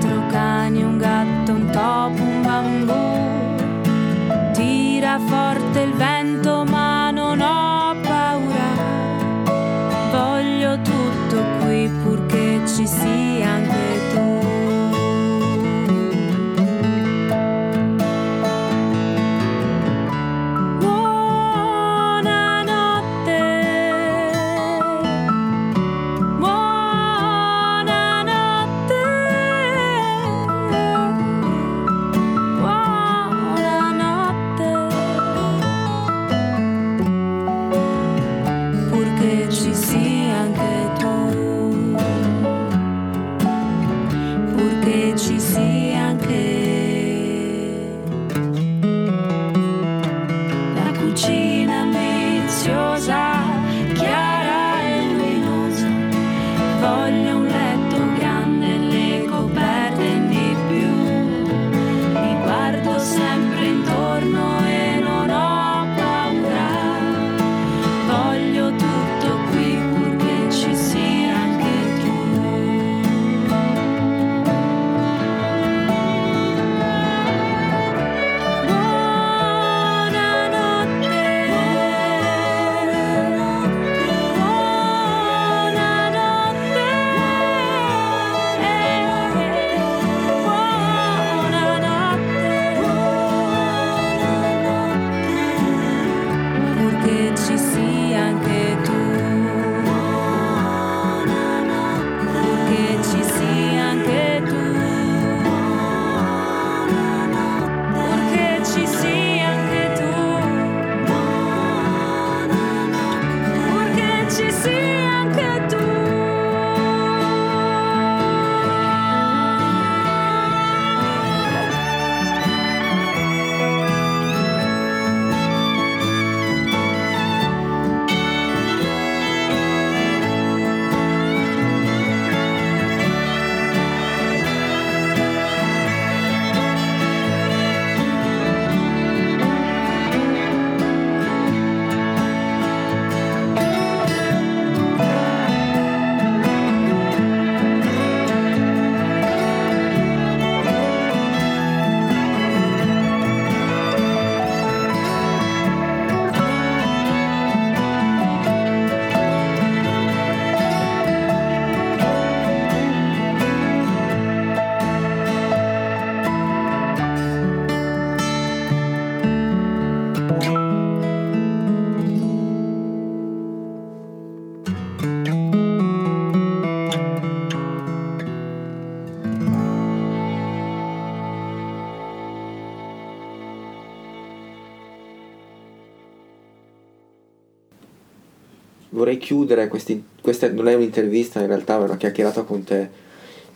[189.28, 192.90] Chiudere, questi, questa non è un'intervista in realtà, è una chiacchierata con te,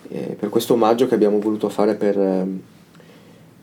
[0.09, 2.19] eh, per questo omaggio che abbiamo voluto fare per...
[2.19, 2.61] Ehm,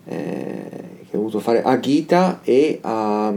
[0.06, 0.70] eh,
[1.10, 3.28] che ho voluto fare a Gita e a,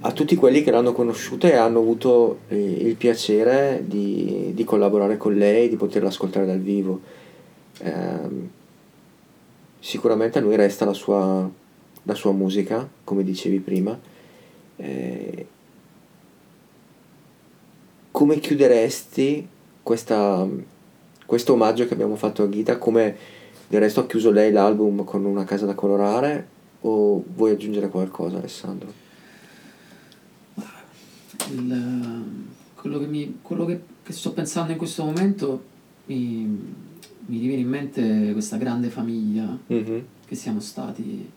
[0.00, 5.16] a, tutti quelli che l'hanno conosciuta e hanno avuto eh, il piacere di, di, collaborare
[5.16, 7.00] con lei, di poterla ascoltare dal vivo.
[7.78, 8.52] Eh,
[9.78, 11.50] sicuramente a noi resta la sua,
[12.02, 13.98] la sua musica, come dicevi prima.
[14.76, 15.46] Eh,
[18.14, 19.44] come chiuderesti
[19.82, 20.48] questa,
[21.26, 22.78] questo omaggio che abbiamo fatto a Ghita?
[22.78, 23.16] Come
[23.66, 26.46] del resto ha chiuso lei l'album con una casa da colorare
[26.82, 28.92] o vuoi aggiungere qualcosa Alessandro?
[31.50, 32.24] Il,
[32.76, 35.64] quello, che, mi, quello che, che, sto pensando in questo momento
[36.04, 36.44] mi,
[37.26, 39.98] mi viene in mente questa grande famiglia mm-hmm.
[40.24, 41.28] che siamo stati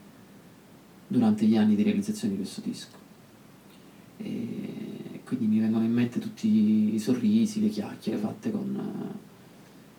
[1.07, 2.95] durante gli anni di realizzazione di questo disco.
[4.17, 4.86] E
[5.27, 9.13] quindi mi vengono in mente tutti i sorrisi, le chiacchiere fatte con,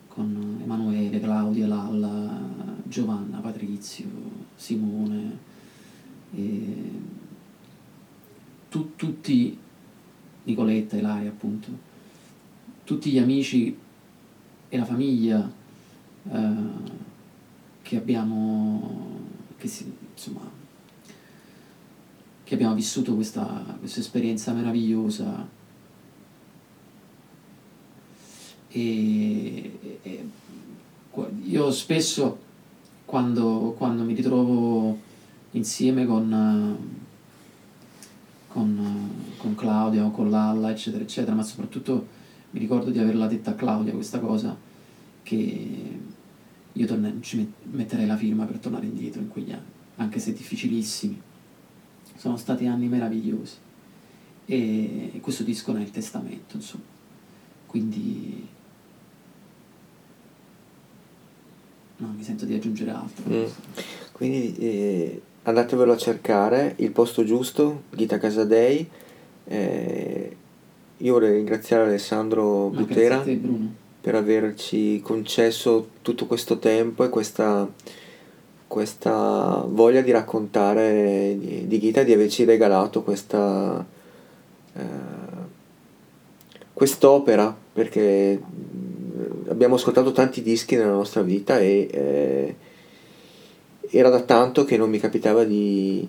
[0.07, 2.35] con Emanuele, Claudia, Lalla,
[2.83, 4.07] Giovanna, Patrizio,
[4.55, 5.37] Simone.
[8.69, 9.55] Tu, tutti,
[10.45, 11.77] Nicoletta, Ilaria appunto,
[12.83, 13.77] tutti gli amici
[14.67, 15.47] e la famiglia
[16.27, 16.53] eh,
[17.83, 19.19] che abbiamo,
[19.57, 20.58] che si, insomma,
[22.49, 25.47] che abbiamo vissuto questa, questa esperienza meravigliosa
[28.69, 30.29] e, e,
[31.43, 32.39] io spesso
[33.05, 34.97] quando, quando, mi ritrovo
[35.51, 36.75] insieme con,
[38.47, 42.07] con, con Claudia o con Lalla eccetera eccetera ma soprattutto
[42.49, 44.57] mi ricordo di averla detta a Claudia questa cosa
[45.21, 45.99] che
[46.73, 51.27] io torne, ci metterei la firma per tornare indietro in quegli anni, anche se difficilissimi.
[52.19, 53.55] Sono stati anni meravigliosi
[54.45, 56.83] e, questo disco ne è il testamento, insomma.
[57.65, 58.45] Quindi
[61.97, 63.23] no, mi sento di aggiungere altro.
[63.29, 63.45] Mm.
[64.11, 68.89] Quindi eh, andatevelo a cercare, Il posto giusto, Ghita Casadei.
[69.45, 70.35] Eh,
[70.97, 73.21] io vorrei ringraziare Alessandro Butera.
[73.21, 73.39] Te,
[74.01, 77.69] per averci concesso tutto questo tempo e questa,
[78.69, 83.83] questa voglia di raccontare di, di Gita e di averci regalato questa,
[84.73, 84.81] eh,
[86.71, 88.39] quest'opera perché
[89.47, 92.55] abbiamo ascoltato tanti dischi nella nostra vita e eh,
[93.89, 96.07] era da tanto che non mi capitava di,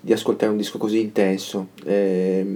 [0.00, 1.70] di ascoltare un disco così intenso.
[1.84, 2.46] Eh,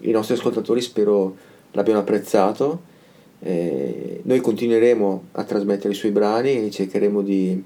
[0.00, 1.36] I nostri ascoltatori spero
[1.70, 2.96] l'abbiano apprezzato
[3.40, 7.62] eh, noi continueremo a trasmettere i suoi brani e cercheremo di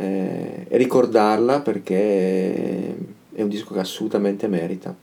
[0.00, 2.96] eh, ricordarla perché
[3.32, 4.94] è un disco che assolutamente merita.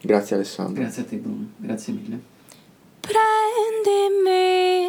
[0.00, 0.80] Grazie Alessandro.
[0.82, 2.18] Grazie a te Bruno, grazie mille.
[3.00, 4.24] Prendimi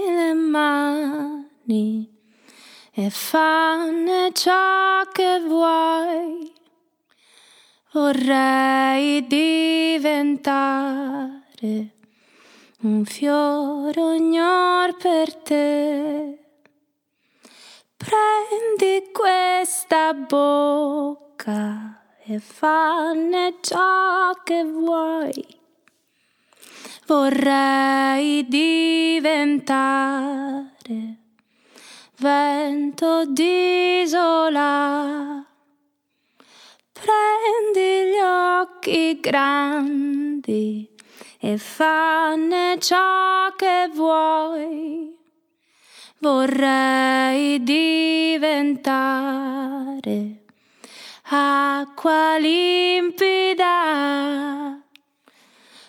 [0.06, 2.10] le mani
[2.94, 6.50] e fanne ciò che vuoi.
[7.92, 10.22] Vorrei diventare
[12.84, 16.43] un fiore ognor per te.
[18.04, 25.46] Prendi questa bocca e fanne ciò che vuoi.
[27.06, 29.54] Vorrei diventare
[32.18, 34.62] vento d'isola.
[36.92, 40.90] Prendi gli occhi grandi
[41.40, 45.13] e fanne ciò che vuoi.
[46.24, 48.46] Vorrei diventare
[51.24, 53.68] acqua limpida.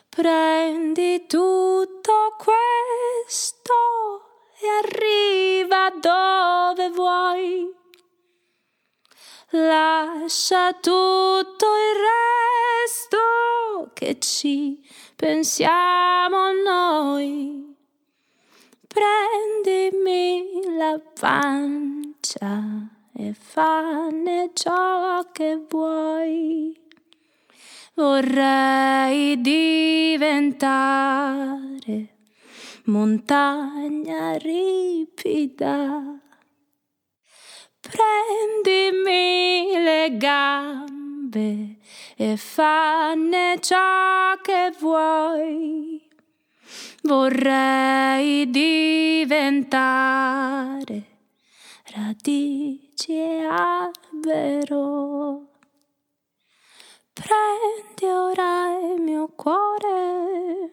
[0.09, 3.73] Prendi tutto questo
[4.61, 7.73] e arriva dove vuoi.
[9.51, 11.95] Lascia tutto il
[12.91, 13.19] resto
[13.95, 14.85] che ci
[15.15, 17.74] pensiamo noi.
[18.95, 22.63] Prendimi la pancia
[23.13, 26.81] e fanne ciò che vuoi.
[27.95, 30.45] Vorrei diventare
[32.85, 36.21] montagna ripida.
[37.81, 41.79] Prendimi le gambe
[42.17, 46.04] e fanne ciò che vuoi.
[47.07, 49.29] Vorrei diventare
[51.95, 55.51] radici e albero.
[57.13, 60.71] Prendi ora il mio cuore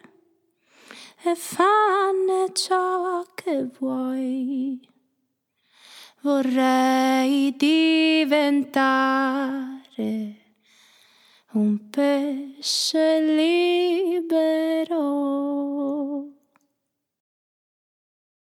[1.23, 4.79] e fanne ciò che vuoi.
[6.21, 8.61] Vorrei diventare
[11.53, 13.21] un pez se.